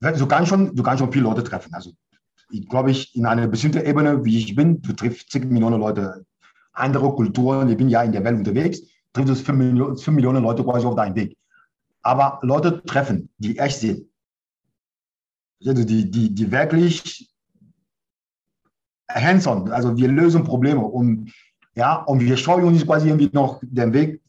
du, 0.00 0.26
kannst 0.26 0.48
schon, 0.48 0.74
du 0.74 0.82
kannst 0.82 1.00
schon 1.00 1.12
viele 1.12 1.24
Leute 1.24 1.42
treffen. 1.42 1.72
Also 1.74 1.92
ich 2.50 2.68
glaube 2.68 2.90
ich, 2.90 3.16
in 3.16 3.26
einer 3.26 3.48
bestimmten 3.48 3.84
Ebene, 3.84 4.24
wie 4.24 4.38
ich 4.38 4.54
bin, 4.54 4.82
du 4.82 4.92
triffst 4.92 5.30
zig 5.30 5.44
Millionen 5.46 5.80
Leute, 5.80 6.24
andere 6.72 7.12
Kulturen, 7.14 7.68
ich 7.68 7.76
bin 7.76 7.88
ja 7.88 8.02
in 8.02 8.12
der 8.12 8.22
Welt 8.24 8.38
unterwegs, 8.38 8.80
triffst 9.12 9.30
du 9.30 9.34
fünf 9.34 9.58
Millionen, 9.58 9.96
fünf 9.96 10.14
Millionen 10.14 10.42
Leute 10.42 10.62
quasi 10.62 10.86
auf 10.86 10.96
deinem 10.96 11.14
Weg. 11.14 11.36
Aber 12.04 12.38
Leute 12.42 12.84
treffen, 12.84 13.30
die 13.38 13.58
echt 13.58 13.80
sind, 13.80 14.06
also 15.66 15.84
die, 15.84 16.10
die, 16.10 16.34
die 16.34 16.52
wirklich 16.52 17.30
hands-on, 19.10 19.72
also 19.72 19.96
wir 19.96 20.08
lösen 20.08 20.44
Probleme 20.44 20.80
und, 20.80 21.32
ja, 21.74 21.96
und 22.02 22.20
wir 22.20 22.36
schauen 22.36 22.64
uns 22.64 22.86
quasi 22.86 23.08
irgendwie 23.08 23.30
noch 23.32 23.60
den 23.62 23.92
Weg, 23.94 24.20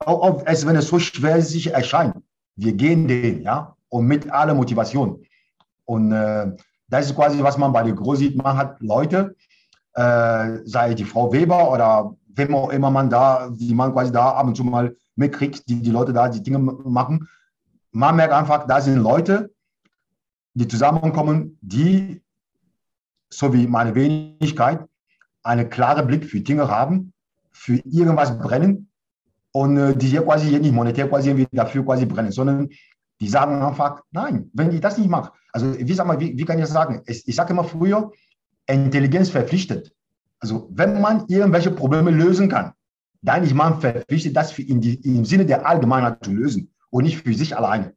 auch 0.00 0.44
als 0.44 0.66
wenn 0.66 0.76
es 0.76 0.88
so 0.88 0.98
schwer 0.98 1.40
sich 1.42 1.68
erscheint. 1.68 2.14
Wir 2.56 2.74
gehen 2.74 3.08
den, 3.08 3.42
ja, 3.42 3.74
und 3.88 4.06
mit 4.06 4.30
aller 4.30 4.54
Motivation. 4.54 5.24
Und 5.86 6.12
äh, 6.12 6.54
das 6.88 7.06
ist 7.06 7.16
quasi, 7.16 7.42
was 7.42 7.56
man 7.56 7.72
bei 7.72 7.82
der 7.82 7.94
Groß 7.94 8.18
sieht. 8.18 8.36
Man 8.36 8.56
hat 8.56 8.78
Leute, 8.80 9.36
äh, 9.94 10.58
sei 10.64 10.94
die 10.94 11.04
Frau 11.04 11.32
Weber 11.32 11.72
oder 11.72 12.14
wem 12.38 12.54
auch 12.54 12.70
immer 12.70 12.90
man 12.90 13.10
da, 13.10 13.50
die 13.50 13.74
man 13.74 13.92
quasi 13.92 14.12
da 14.12 14.30
ab 14.32 14.46
und 14.46 14.56
zu 14.56 14.64
mal 14.64 14.96
mitkriegt, 15.16 15.68
die, 15.68 15.82
die 15.82 15.90
Leute 15.90 16.12
da 16.12 16.28
die 16.28 16.42
Dinge 16.42 16.58
machen. 16.58 17.28
Man 17.90 18.16
merkt 18.16 18.32
einfach, 18.32 18.66
da 18.66 18.80
sind 18.80 18.98
Leute, 18.98 19.52
die 20.54 20.68
zusammenkommen, 20.68 21.58
die, 21.60 22.22
so 23.30 23.52
wie 23.52 23.66
meine 23.66 23.94
Wenigkeit, 23.94 24.84
einen 25.42 25.70
klaren 25.70 26.06
Blick 26.06 26.24
für 26.24 26.40
Dinge 26.40 26.68
haben, 26.68 27.12
für 27.52 27.76
irgendwas 27.84 28.38
brennen 28.38 28.88
und 29.52 29.76
äh, 29.76 29.96
die 29.96 30.08
hier 30.08 30.22
quasi 30.22 30.48
hier 30.48 30.60
nicht 30.60 30.74
monetär 30.74 31.08
quasi 31.08 31.30
irgendwie 31.30 31.48
dafür 31.52 31.84
quasi 31.84 32.06
brennen, 32.06 32.32
sondern 32.32 32.68
die 33.20 33.28
sagen 33.28 33.62
einfach, 33.62 34.02
nein, 34.10 34.50
wenn 34.52 34.70
ich 34.70 34.80
das 34.80 34.98
nicht 34.98 35.10
mache, 35.10 35.32
also 35.52 35.78
wie, 35.78 35.94
sag 35.94 36.06
mal, 36.06 36.20
wie, 36.20 36.36
wie 36.36 36.44
kann 36.44 36.58
ich 36.58 36.64
das 36.64 36.72
sagen? 36.72 37.02
Ich, 37.06 37.26
ich 37.26 37.34
sage 37.34 37.52
immer 37.52 37.64
früher, 37.64 38.12
Intelligenz 38.66 39.30
verpflichtet. 39.30 39.92
Also 40.40 40.68
wenn 40.72 41.00
man 41.00 41.24
irgendwelche 41.28 41.70
Probleme 41.70 42.10
lösen 42.10 42.48
kann, 42.48 42.72
dann 43.22 43.42
ist 43.42 43.54
man 43.54 43.80
verpflichtet, 43.80 44.36
das 44.36 44.56
in 44.58 44.80
die, 44.80 44.94
im 44.94 45.24
Sinne 45.24 45.44
der 45.44 45.66
Allgemeinheit 45.66 46.24
zu 46.24 46.32
lösen 46.32 46.72
und 46.90 47.04
nicht 47.04 47.18
für 47.18 47.34
sich 47.34 47.56
alleine. 47.56 47.94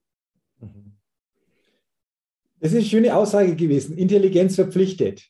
Das 2.59 2.71
ist 2.71 2.77
eine 2.77 2.85
schöne 2.85 3.15
Aussage 3.15 3.55
gewesen. 3.55 3.97
Intelligenz 3.97 4.55
verpflichtet. 4.55 5.27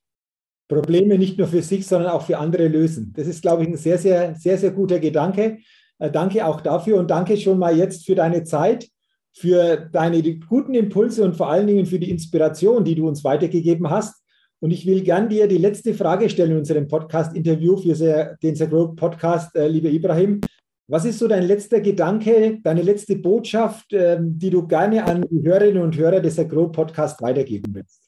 Probleme 0.67 1.17
nicht 1.17 1.37
nur 1.37 1.47
für 1.47 1.61
sich, 1.61 1.85
sondern 1.85 2.11
auch 2.11 2.25
für 2.25 2.37
andere 2.37 2.67
lösen. 2.67 3.13
Das 3.15 3.27
ist, 3.27 3.41
glaube 3.41 3.63
ich, 3.63 3.69
ein 3.69 3.77
sehr, 3.77 3.97
sehr, 3.97 4.35
sehr, 4.35 4.57
sehr 4.57 4.71
guter 4.71 4.99
Gedanke. 4.99 5.59
Äh, 5.99 6.11
danke 6.11 6.45
auch 6.45 6.61
dafür 6.61 6.97
und 6.97 7.11
danke 7.11 7.35
schon 7.37 7.59
mal 7.59 7.75
jetzt 7.75 8.05
für 8.05 8.15
deine 8.15 8.43
Zeit 8.43 8.89
für 9.33 9.89
deine 9.91 10.21
guten 10.39 10.73
Impulse 10.73 11.23
und 11.23 11.35
vor 11.35 11.49
allen 11.49 11.67
Dingen 11.67 11.85
für 11.85 11.99
die 11.99 12.09
Inspiration, 12.09 12.83
die 12.83 12.95
du 12.95 13.07
uns 13.07 13.23
weitergegeben 13.23 13.89
hast. 13.89 14.20
Und 14.61 14.69
ich 14.69 14.85
will 14.85 15.01
gern 15.01 15.27
dir 15.27 15.47
die 15.47 15.57
letzte 15.57 15.95
Frage 15.95 16.29
stellen 16.29 16.51
in 16.51 16.57
unserem 16.59 16.87
Podcast-Interview 16.87 17.77
für 17.77 18.37
den 18.43 18.69
Grow 18.69 18.95
Podcast, 18.95 19.55
äh, 19.55 19.67
lieber 19.67 19.89
Ibrahim. 19.89 20.39
Was 20.87 21.03
ist 21.03 21.17
so 21.17 21.27
dein 21.27 21.43
letzter 21.43 21.81
Gedanke, 21.81 22.59
deine 22.61 22.83
letzte 22.83 23.15
Botschaft, 23.15 23.91
äh, 23.91 24.19
die 24.21 24.51
du 24.51 24.67
gerne 24.67 25.03
an 25.05 25.25
die 25.31 25.41
Hörerinnen 25.41 25.81
und 25.81 25.97
Hörer 25.97 26.19
des 26.19 26.35
Grow 26.35 26.71
Podcast 26.71 27.23
weitergeben 27.23 27.73
willst? 27.73 28.03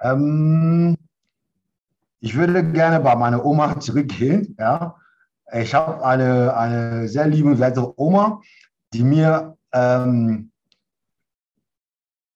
Ähm, 0.00 0.96
ich 2.20 2.36
würde 2.36 2.70
gerne 2.70 3.00
bei 3.00 3.16
meiner 3.16 3.44
Oma 3.44 3.80
zurückgehen. 3.80 4.54
Ja. 4.56 4.94
Ich 5.52 5.74
habe 5.74 6.04
eine, 6.06 6.56
eine 6.56 7.08
sehr 7.08 7.26
liebenswerte 7.26 7.92
Oma, 7.98 8.40
die 8.92 9.02
mir 9.02 9.56
ähm, 9.72 10.52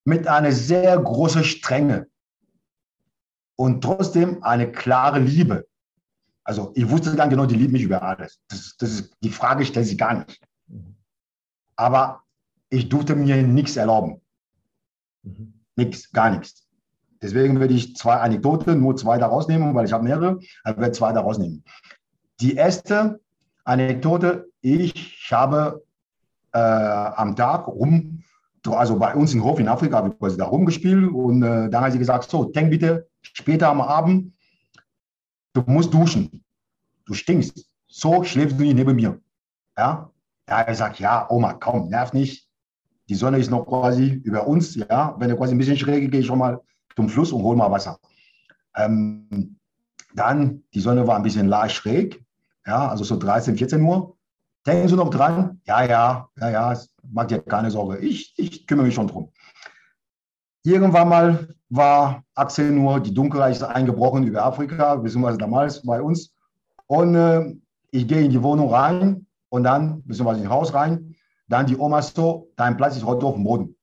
mit 0.09 0.27
einer 0.27 0.53
sehr 0.53 0.99
großen 0.99 1.45
Strenge 1.45 2.09
und 3.57 3.85
trotzdem 3.85 4.43
eine 4.43 4.73
klare 4.73 5.19
Liebe. 5.19 5.67
Also 6.45 6.73
ich 6.75 6.89
wusste 6.89 7.15
ganz 7.15 7.29
genau, 7.29 7.45
die 7.45 7.57
liebt 7.57 7.73
mich 7.73 7.83
über 7.83 8.03
alles. 8.03 8.41
Das, 8.49 8.75
das 8.79 8.91
ist, 8.91 9.15
die 9.23 9.29
Frage 9.29 9.67
stellt 9.67 9.87
sich 9.87 9.99
gar 9.99 10.15
nicht. 10.15 10.41
Aber 11.77 12.23
ich 12.71 12.89
durfte 12.89 13.15
mir 13.17 13.43
nichts 13.43 13.77
erlauben. 13.77 14.23
Nichts, 15.77 16.11
gar 16.11 16.31
nichts. 16.31 16.67
Deswegen 17.21 17.61
würde 17.61 17.75
ich 17.75 17.95
zwei 17.95 18.17
Anekdoten, 18.17 18.81
nur 18.81 18.97
zwei 18.97 19.19
daraus 19.19 19.47
nehmen, 19.47 19.75
weil 19.75 19.85
ich 19.85 19.93
habe 19.93 20.05
mehrere, 20.05 20.41
aber 20.65 20.81
werde 20.81 20.93
zwei 20.93 21.13
daraus 21.13 21.37
nehmen. 21.37 21.65
Die 22.41 22.55
erste 22.55 23.21
Anekdote, 23.65 24.49
ich 24.63 25.29
habe 25.31 25.85
äh, 26.53 26.59
am 26.59 27.37
Tag 27.37 27.69
rum, 28.69 28.79
also 28.79 28.99
bei 28.99 29.15
uns 29.15 29.35
im 29.35 29.45
Hof 29.45 29.59
in 29.59 29.69
Afrika 29.69 29.99
habe 29.99 30.11
ich 30.11 30.19
quasi 30.19 30.37
da 30.37 30.47
rumgespielt 30.47 31.11
und 31.11 31.43
äh, 31.43 31.69
dann 31.69 31.85
hat 31.85 31.93
sie 31.93 31.99
gesagt, 31.99 32.31
so, 32.31 32.45
denk 32.45 32.71
bitte 32.71 33.09
später 33.23 33.69
am 33.69 33.81
Abend, 33.81 34.35
du 35.55 35.63
musst 35.67 35.93
duschen, 35.93 36.45
du 37.05 37.15
stinkst, 37.15 37.67
so 37.89 38.23
schläfst 38.23 38.59
du 38.59 38.63
nicht 38.63 38.77
neben 38.77 38.97
mir. 38.97 39.21
Ja, 39.77 40.11
ja 40.49 40.61
er 40.61 40.75
sagt, 40.75 41.01
ja, 41.01 41.29
Oma, 41.31 41.55
komm, 41.55 41.89
nerv 41.89 42.13
nicht, 42.13 42.49
die 43.09 43.15
Sonne 43.15 43.39
ist 43.39 43.51
noch 43.51 43.65
quasi 43.67 44.21
über 44.25 44.47
uns, 44.47 44.75
ja, 44.75 45.17
wenn 45.19 45.31
er 45.31 45.37
quasi 45.37 45.55
ein 45.55 45.59
bisschen 45.59 45.79
schräg 45.79 46.11
gehe 46.11 46.21
ich 46.21 46.27
schon 46.27 46.39
mal 46.39 46.61
zum 46.95 47.09
Fluss 47.09 47.33
und 47.33 47.43
hol 47.43 47.57
mal 47.57 47.71
Wasser. 47.71 47.99
Ähm, 48.77 49.57
dann, 50.15 50.65
die 50.75 50.81
Sonne 50.81 51.07
war 51.07 51.17
ein 51.17 51.23
bisschen 51.23 51.49
leicht 51.49 51.77
schräg, 51.77 52.23
ja, 52.67 52.89
also 52.89 53.05
so 53.05 53.17
13, 53.17 53.57
14 53.57 53.83
Uhr. 53.83 54.18
Denken 54.67 54.89
Sie 54.89 54.97
noch 54.97 55.11
dran? 55.11 55.61
Ja, 55.65 55.85
ja, 55.85 56.29
ja, 56.37 56.51
ja, 56.51 56.79
macht 57.11 57.31
dir 57.31 57.41
keine 57.41 57.71
Sorge. 57.71 57.99
Ich, 57.99 58.35
ich 58.37 58.67
kümmere 58.67 58.87
mich 58.87 58.95
schon 58.95 59.09
drum. 59.09 59.33
Irgendwann 60.65 61.09
mal 61.09 61.55
war 61.71 62.25
18 62.35 62.77
Uhr, 62.77 63.01
die 63.01 63.15
Dunkelheit 63.15 63.53
ist 63.53 63.63
eingebrochen 63.63 64.27
über 64.27 64.45
Afrika, 64.45 64.97
beziehungsweise 64.97 65.39
damals 65.39 65.83
bei 65.83 66.03
uns. 66.03 66.35
Und 66.87 67.15
äh, 67.15 67.55
ich 67.91 68.07
gehe 68.07 68.23
in 68.23 68.31
die 68.31 68.43
Wohnung 68.43 68.71
rein 68.71 69.27
und 69.49 69.65
dann, 69.65 70.03
beziehungsweise 70.05 70.41
ins 70.41 70.51
Haus 70.51 70.75
rein. 70.75 71.15
Dann 71.49 71.67
die 71.67 71.77
Oma 71.77 72.03
so, 72.03 72.51
dein 72.57 72.77
Platz 72.77 72.97
ist 72.97 73.07
heute 73.07 73.25
auf 73.25 73.35
dem 73.35 73.45
Boden. 73.45 73.77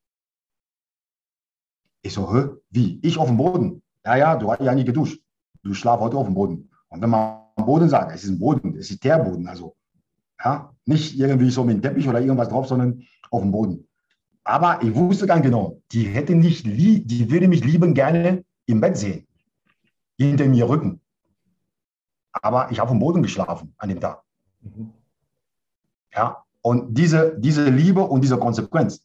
Ich 2.03 2.13
so, 2.13 2.31
hä, 2.31 2.49
wie? 2.69 2.99
Ich 3.01 3.17
auf 3.17 3.27
dem 3.27 3.37
Boden? 3.37 3.81
Ja, 4.05 4.15
ja, 4.15 4.35
du 4.35 4.51
hast 4.51 4.61
ja 4.61 4.75
nicht 4.75 4.85
geduscht. 4.85 5.19
Du 5.63 5.73
schlafst 5.73 6.03
heute 6.03 6.17
auf 6.17 6.27
dem 6.27 6.35
Boden. 6.35 6.69
Und 6.89 7.01
wenn 7.01 7.09
man 7.09 7.39
Boden 7.55 7.89
sagt, 7.89 8.11
es 8.13 8.23
ist 8.23 8.29
ein 8.29 8.39
Boden, 8.39 8.75
es 8.77 8.91
ist 8.91 9.03
der 9.03 9.17
Boden, 9.17 9.47
also 9.47 9.75
ja? 10.43 10.73
Nicht 10.85 11.17
irgendwie 11.17 11.49
so 11.49 11.63
mit 11.63 11.77
dem 11.77 11.81
Teppich 11.81 12.07
oder 12.07 12.21
irgendwas 12.21 12.49
drauf, 12.49 12.67
sondern 12.67 13.03
auf 13.31 13.41
dem 13.41 13.51
Boden. 13.51 13.87
Aber 14.43 14.83
ich 14.83 14.93
wusste 14.93 15.25
ganz 15.25 15.41
genau, 15.41 15.81
die 15.91 16.03
hätte 16.03 16.35
nicht, 16.35 16.65
die 16.65 17.31
würde 17.31 17.47
mich 17.47 17.63
lieben 17.63 17.95
gerne 17.95 18.45
im 18.67 18.79
Bett 18.79 18.97
sehen, 18.97 19.25
hinter 20.17 20.45
mir 20.45 20.69
Rücken. 20.69 21.01
Aber 22.31 22.69
ich 22.69 22.79
habe 22.79 22.89
auf 22.89 22.95
dem 22.95 22.99
Boden 22.99 23.23
geschlafen 23.23 23.73
an 23.77 23.89
dem 23.89 23.99
Tag. 23.99 24.21
Mhm. 24.61 24.91
Ja, 26.13 26.43
und 26.61 26.95
diese, 26.97 27.35
diese 27.39 27.69
Liebe 27.69 28.01
und 28.01 28.21
diese 28.21 28.37
Konsequenz, 28.37 29.03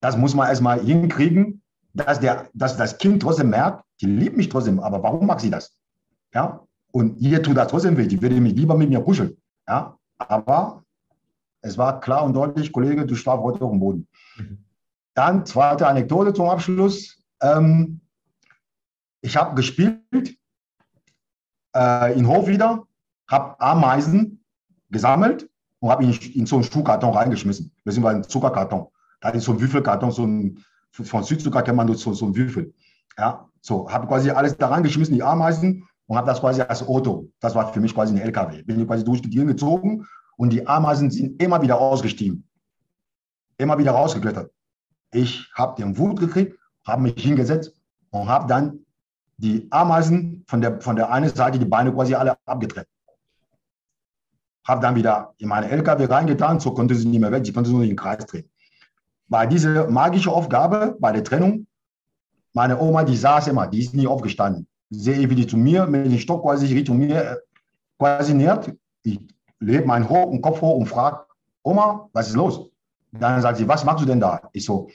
das 0.00 0.16
muss 0.16 0.34
man 0.34 0.48
erstmal 0.48 0.80
hinkriegen, 0.80 1.62
dass, 1.94 2.20
der, 2.20 2.48
dass 2.52 2.76
das 2.76 2.98
Kind 2.98 3.22
trotzdem 3.22 3.50
merkt, 3.50 3.84
die 4.00 4.06
liebt 4.06 4.36
mich 4.36 4.48
trotzdem, 4.48 4.80
aber 4.80 5.02
warum 5.02 5.26
mag 5.26 5.40
sie 5.40 5.50
das? 5.50 5.76
Ja, 6.34 6.66
und 6.92 7.18
ihr 7.18 7.42
tut 7.42 7.56
das 7.56 7.68
trotzdem 7.68 7.96
weh, 7.96 8.06
die 8.06 8.20
würde 8.20 8.40
mich 8.40 8.54
lieber 8.54 8.76
mit 8.76 8.90
mir 8.90 9.00
kuscheln. 9.00 9.36
Ja, 9.66 9.96
aber 10.18 10.84
es 11.60 11.76
war 11.78 12.00
klar 12.00 12.24
und 12.24 12.34
deutlich, 12.34 12.72
Kollege, 12.72 13.06
du 13.06 13.14
schlafst 13.14 13.42
heute 13.42 13.64
auf 13.64 13.70
dem 13.70 13.80
Boden. 13.80 14.08
Mhm. 14.36 14.58
Dann 15.14 15.46
zweite 15.46 15.86
Anekdote 15.86 16.32
zum 16.32 16.46
Abschluss. 16.48 17.22
Ähm, 17.40 18.00
ich 19.20 19.36
habe 19.36 19.54
gespielt 19.54 20.38
äh, 21.74 22.18
in 22.18 22.28
Hof 22.28 22.46
wieder, 22.46 22.86
habe 23.28 23.58
Ameisen 23.60 24.44
gesammelt 24.90 25.48
und 25.80 25.90
habe 25.90 26.04
ihn 26.04 26.12
in 26.34 26.46
so 26.46 26.56
einen 26.56 26.64
Schuhkarton 26.64 27.14
reingeschmissen, 27.14 27.72
beziehungsweise 27.84 28.16
einen 28.16 28.24
Zuckerkarton. 28.24 28.86
Da 29.20 29.30
ist 29.30 29.44
so 29.44 29.52
ein 29.52 29.60
Würfelkarton, 29.60 30.10
so 30.12 30.24
ein, 30.24 30.64
von 30.90 31.24
Südzucker 31.24 31.62
kennt 31.62 31.76
man 31.76 31.92
so, 31.94 32.12
so 32.12 32.26
ein 32.26 32.36
Würfel. 32.36 32.74
Ja, 33.18 33.48
so, 33.60 33.90
habe 33.90 34.06
quasi 34.06 34.30
alles 34.30 34.56
da 34.56 34.68
reingeschmissen, 34.68 35.14
die 35.14 35.22
Ameisen, 35.22 35.88
und 36.06 36.16
habe 36.16 36.26
das 36.26 36.40
quasi 36.40 36.60
als 36.62 36.86
Auto. 36.86 37.28
Das 37.40 37.54
war 37.54 37.72
für 37.72 37.80
mich 37.80 37.94
quasi 37.94 38.14
ein 38.14 38.20
LKW. 38.20 38.62
Bin 38.62 38.80
ich 38.80 38.86
quasi 38.86 39.04
durch 39.04 39.22
die 39.22 39.30
Tür 39.30 39.44
gezogen 39.44 40.06
und 40.36 40.50
die 40.52 40.66
Ameisen 40.66 41.10
sind 41.10 41.42
immer 41.42 41.60
wieder 41.62 41.80
ausgestiegen. 41.80 42.48
Immer 43.58 43.78
wieder 43.78 43.92
rausgeklettert. 43.92 44.50
Ich 45.12 45.50
habe 45.54 45.80
den 45.80 45.96
Wut 45.98 46.20
gekriegt, 46.20 46.58
habe 46.86 47.02
mich 47.02 47.22
hingesetzt 47.22 47.72
und 48.10 48.28
habe 48.28 48.46
dann 48.46 48.80
die 49.38 49.66
Ameisen 49.70 50.44
von 50.46 50.60
der, 50.60 50.80
von 50.80 50.96
der 50.96 51.10
einen 51.10 51.34
Seite 51.34 51.58
die 51.58 51.64
Beine 51.64 51.92
quasi 51.92 52.14
alle 52.14 52.36
abgetrennt. 52.46 52.88
Habe 54.66 54.80
dann 54.80 54.96
wieder 54.96 55.34
in 55.38 55.48
meine 55.48 55.70
LKW 55.70 56.04
reingetan, 56.06 56.60
so 56.60 56.72
konnte 56.72 56.94
sie 56.94 57.06
nicht 57.06 57.20
mehr 57.20 57.32
weg, 57.32 57.46
sie 57.46 57.52
konnte 57.52 57.70
nur 57.70 57.82
in 57.82 57.88
den 57.88 57.96
Kreis 57.96 58.24
drehen. 58.26 58.50
Bei 59.28 59.46
dieser 59.46 59.88
magischen 59.90 60.32
Aufgabe, 60.32 60.96
bei 61.00 61.12
der 61.12 61.24
Trennung, 61.24 61.66
meine 62.52 62.78
Oma, 62.80 63.04
die 63.04 63.16
saß 63.16 63.48
immer, 63.48 63.66
die 63.66 63.80
ist 63.80 63.94
nie 63.94 64.06
aufgestanden. 64.06 64.66
Sehe 64.90 65.16
ich, 65.16 65.30
wie 65.30 65.34
die 65.34 65.46
zu 65.46 65.56
mir 65.56 65.86
mit 65.86 66.06
dem 66.06 66.18
Stock 66.18 66.42
quasi 66.42 66.66
Richtung 66.72 66.98
mir 66.98 67.22
äh, 67.22 67.36
quasi 67.98 68.34
nähert. 68.34 68.72
Ich 69.02 69.20
lebe 69.60 69.86
meinen 69.86 70.06
Kopf 70.06 70.60
hoch 70.60 70.76
und 70.76 70.86
frage, 70.86 71.20
Oma, 71.62 72.08
was 72.12 72.28
ist 72.28 72.36
los? 72.36 72.70
Dann 73.12 73.40
sagt 73.42 73.58
sie, 73.58 73.66
was 73.66 73.84
machst 73.84 74.02
du 74.02 74.06
denn 74.06 74.20
da? 74.20 74.40
Ich 74.52 74.64
so, 74.64 74.88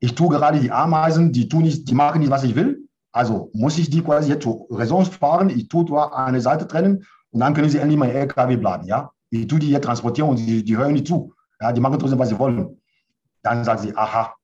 ich 0.00 0.14
tue 0.14 0.28
gerade 0.28 0.60
die 0.60 0.70
Ameisen, 0.70 1.32
die, 1.32 1.48
tun 1.48 1.62
nicht, 1.62 1.88
die 1.88 1.94
machen 1.94 2.20
nicht, 2.20 2.30
was 2.30 2.44
ich 2.44 2.54
will. 2.54 2.88
Also 3.12 3.50
muss 3.54 3.78
ich 3.78 3.90
die 3.90 4.02
quasi 4.02 4.30
jetzt 4.30 4.42
zur 4.42 4.66
Raison 4.70 5.04
fahren, 5.04 5.50
ich 5.50 5.68
tue 5.68 5.86
zwar 5.86 6.16
eine 6.16 6.40
Seite 6.40 6.66
trennen 6.66 7.06
und 7.30 7.40
dann 7.40 7.54
können 7.54 7.70
sie 7.70 7.78
endlich 7.78 7.98
mal 7.98 8.10
LKW 8.10 8.56
bleiben. 8.56 8.86
Ja? 8.86 9.10
Ich 9.30 9.46
tue 9.46 9.58
die 9.58 9.68
hier 9.68 9.80
transportieren 9.80 10.30
und 10.30 10.36
die, 10.36 10.62
die 10.62 10.76
hören 10.76 10.92
nicht 10.92 11.06
zu. 11.06 11.32
Ja? 11.60 11.72
Die 11.72 11.80
machen 11.80 11.98
trotzdem, 11.98 12.18
was 12.18 12.28
sie 12.28 12.38
wollen. 12.38 12.80
Dann 13.42 13.64
sagt 13.64 13.80
sie, 13.80 13.96
aha, 13.96 14.34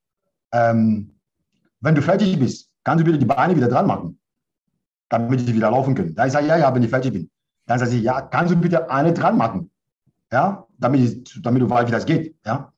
ähm, 0.53 1.15
wenn 1.81 1.95
du 1.95 2.03
fertig 2.03 2.39
bist, 2.39 2.71
kannst 2.85 3.03
du 3.03 3.05
bitte 3.05 3.19
die 3.19 3.27
Beine 3.27 3.57
wieder 3.57 3.69
dran 3.69 3.87
machen, 3.87 4.19
damit 5.13 5.43
ich 5.43 5.55
wieder 5.55 5.71
laufen 5.71 5.95
kann. 5.95 6.15
Sage 6.15 6.45
ich, 6.45 6.49
ja, 6.49 6.57
ja, 6.57 6.75
wenn 6.75 6.83
ich 6.83 6.89
fertig 6.89 7.13
bin. 7.13 7.31
Dann 7.67 7.79
sagt 7.79 7.91
sie, 7.91 8.01
ja, 8.01 8.23
kannst 8.23 8.53
du 8.53 8.57
bitte 8.57 8.91
eine 8.91 9.13
dran 9.13 9.37
machen, 9.37 9.71
ja, 10.33 10.67
damit, 10.79 11.01
ich, 11.01 11.43
damit 11.43 11.61
du 11.61 11.69
weißt, 11.69 11.87
wie 11.87 11.93
das 11.93 12.07
geht. 12.07 12.35
Ja? 12.47 12.73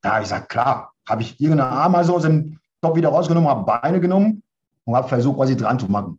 Da 0.00 0.10
habe 0.10 0.22
ich 0.22 0.30
gesagt, 0.30 0.48
klar, 0.48 0.94
habe 1.06 1.22
ich 1.22 1.38
irgendeine 1.38 1.70
Ameise 1.70 2.12
aus 2.12 2.22
dem 2.22 2.58
Top 2.80 2.96
wieder 2.96 3.10
rausgenommen, 3.10 3.50
habe 3.50 3.64
Beine 3.64 4.00
genommen 4.00 4.42
und 4.84 4.96
habe 4.96 5.08
versucht, 5.08 5.36
quasi 5.36 5.56
dran 5.56 5.78
zu 5.78 5.90
machen. 5.90 6.18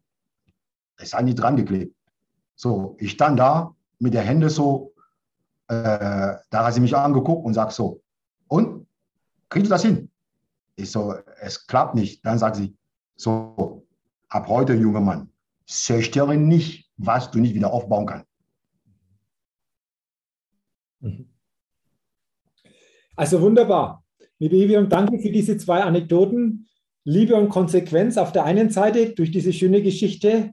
Es 0.98 1.14
hat 1.14 1.26
nicht 1.26 1.36
dran 1.36 1.56
geklebt. 1.56 1.96
So, 2.56 2.96
ich 3.00 3.12
stand 3.12 3.40
da 3.40 3.74
mit 3.98 4.14
der 4.14 4.22
Hände 4.22 4.52
so, 4.52 4.94
äh, 5.68 6.36
da 6.50 6.66
hat 6.66 6.74
sie 6.76 6.82
mich 6.82 6.96
angeguckt 6.96 7.44
und 7.44 7.56
sagt 7.56 7.72
so, 7.72 8.02
und, 8.48 8.86
kriegst 9.50 9.68
du 9.68 9.74
das 9.74 9.84
hin? 9.84 10.12
Ich 10.76 10.92
so, 10.92 11.16
es 11.42 11.66
klappt 11.66 11.96
nicht. 11.96 12.24
Dann 12.24 12.38
sagt 12.38 12.58
sie, 12.58 12.76
so, 13.16 13.88
ab 14.30 14.48
heute, 14.48 14.74
junger 14.74 15.02
Mann, 15.02 15.30
zerstöre 15.66 16.38
nicht, 16.38 16.90
was 16.98 17.32
du 17.32 17.40
nicht 17.40 17.56
wieder 17.56 17.74
aufbauen 17.74 18.06
kannst. 18.06 18.28
Mhm. 21.02 21.30
Also 23.16 23.42
wunderbar. 23.42 24.04
Liebe 24.38 24.56
Evium, 24.56 24.88
danke 24.88 25.20
für 25.20 25.32
diese 25.32 25.58
zwei 25.58 25.82
Anekdoten. 25.82 26.70
Liebe 27.04 27.36
und 27.36 27.50
Konsequenz 27.50 28.18
auf 28.18 28.32
der 28.32 28.46
einen 28.46 28.70
Seite 28.70 29.10
durch 29.10 29.32
diese 29.32 29.52
schöne 29.52 29.82
Geschichte 29.82 30.52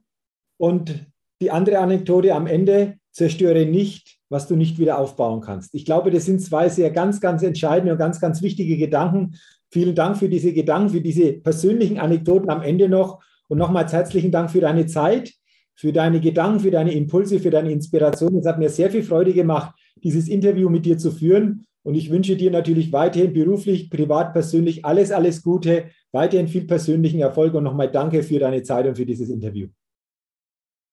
und 0.57 1.05
die 1.41 1.51
andere 1.51 1.79
Anekdote 1.79 2.33
am 2.33 2.47
Ende, 2.47 2.97
zerstöre 3.11 3.65
nicht, 3.65 4.17
was 4.29 4.47
du 4.47 4.55
nicht 4.55 4.79
wieder 4.79 4.97
aufbauen 4.97 5.41
kannst. 5.41 5.73
Ich 5.73 5.85
glaube, 5.85 6.11
das 6.11 6.25
sind 6.25 6.41
zwei 6.41 6.69
sehr 6.69 6.91
ganz, 6.91 7.21
ganz 7.21 7.41
entscheidende 7.43 7.93
und 7.93 7.97
ganz, 7.97 8.19
ganz 8.19 8.41
wichtige 8.41 8.77
Gedanken. 8.77 9.35
Vielen 9.71 9.95
Dank 9.95 10.17
für 10.17 10.29
diese 10.29 10.53
Gedanken, 10.53 10.89
für 10.89 11.01
diese 11.01 11.33
persönlichen 11.33 11.99
Anekdoten 11.99 12.49
am 12.49 12.61
Ende 12.61 12.89
noch. 12.89 13.23
Und 13.47 13.57
nochmals 13.57 13.93
herzlichen 13.93 14.31
Dank 14.31 14.51
für 14.51 14.61
deine 14.61 14.85
Zeit, 14.85 15.33
für 15.75 15.93
deine 15.93 16.19
Gedanken, 16.19 16.59
für 16.59 16.71
deine 16.71 16.93
Impulse, 16.93 17.39
für 17.39 17.49
deine 17.49 17.71
Inspiration. 17.71 18.35
Es 18.37 18.45
hat 18.45 18.59
mir 18.59 18.69
sehr 18.69 18.89
viel 18.89 19.03
Freude 19.03 19.33
gemacht, 19.33 19.75
dieses 20.03 20.27
Interview 20.27 20.69
mit 20.69 20.85
dir 20.85 20.97
zu 20.97 21.11
führen. 21.11 21.65
Und 21.83 21.95
ich 21.95 22.09
wünsche 22.09 22.35
dir 22.35 22.51
natürlich 22.51 22.91
weiterhin 22.91 23.31
beruflich, 23.31 23.89
privat, 23.89 24.33
persönlich 24.33 24.83
alles, 24.83 25.11
alles 25.11 25.41
Gute, 25.41 25.91
weiterhin 26.11 26.47
viel 26.47 26.65
persönlichen 26.65 27.21
Erfolg 27.21 27.53
und 27.53 27.63
nochmal 27.63 27.89
danke 27.89 28.23
für 28.23 28.39
deine 28.39 28.61
Zeit 28.63 28.87
und 28.87 28.97
für 28.97 29.05
dieses 29.05 29.29
Interview. 29.29 29.67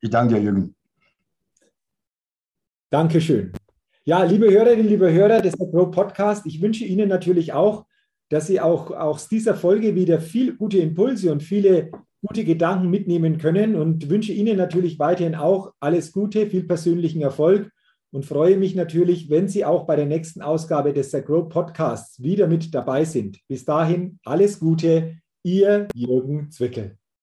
Ich 0.00 0.10
danke 0.10 0.34
dir, 0.34 0.42
Jürgen. 0.42 0.74
Dankeschön. 2.90 3.52
Ja, 4.04 4.22
liebe 4.22 4.48
Hörerinnen, 4.50 4.86
liebe 4.86 5.10
Hörer 5.10 5.40
des 5.40 5.56
Pro 5.56 5.86
Podcast, 5.86 6.46
ich 6.46 6.60
wünsche 6.60 6.84
Ihnen 6.84 7.08
natürlich 7.08 7.54
auch, 7.54 7.86
dass 8.28 8.46
Sie 8.46 8.60
auch 8.60 8.90
aus 8.90 9.28
dieser 9.28 9.54
Folge 9.54 9.94
wieder 9.94 10.20
viel 10.20 10.54
gute 10.54 10.78
Impulse 10.78 11.32
und 11.32 11.42
viele 11.42 11.90
gute 12.26 12.44
Gedanken 12.44 12.88
mitnehmen 12.88 13.36
können 13.36 13.76
und 13.76 14.08
wünsche 14.08 14.32
Ihnen 14.32 14.56
natürlich 14.56 14.98
weiterhin 14.98 15.34
auch 15.34 15.72
alles 15.78 16.10
Gute, 16.10 16.46
viel 16.46 16.64
persönlichen 16.64 17.20
Erfolg 17.20 17.70
und 18.12 18.24
freue 18.24 18.56
mich 18.56 18.74
natürlich, 18.74 19.28
wenn 19.28 19.46
Sie 19.48 19.64
auch 19.64 19.84
bei 19.84 19.96
der 19.96 20.06
nächsten 20.06 20.40
Ausgabe 20.40 20.94
des 20.94 21.10
The 21.10 21.20
Grow 21.20 21.48
Podcasts 21.48 22.22
wieder 22.22 22.46
mit 22.46 22.74
dabei 22.74 23.04
sind. 23.04 23.40
Bis 23.46 23.66
dahin 23.66 24.18
alles 24.24 24.58
Gute, 24.58 25.18
Ihr 25.42 25.88
Jürgen 25.94 26.50
Zwickel. 26.50 26.96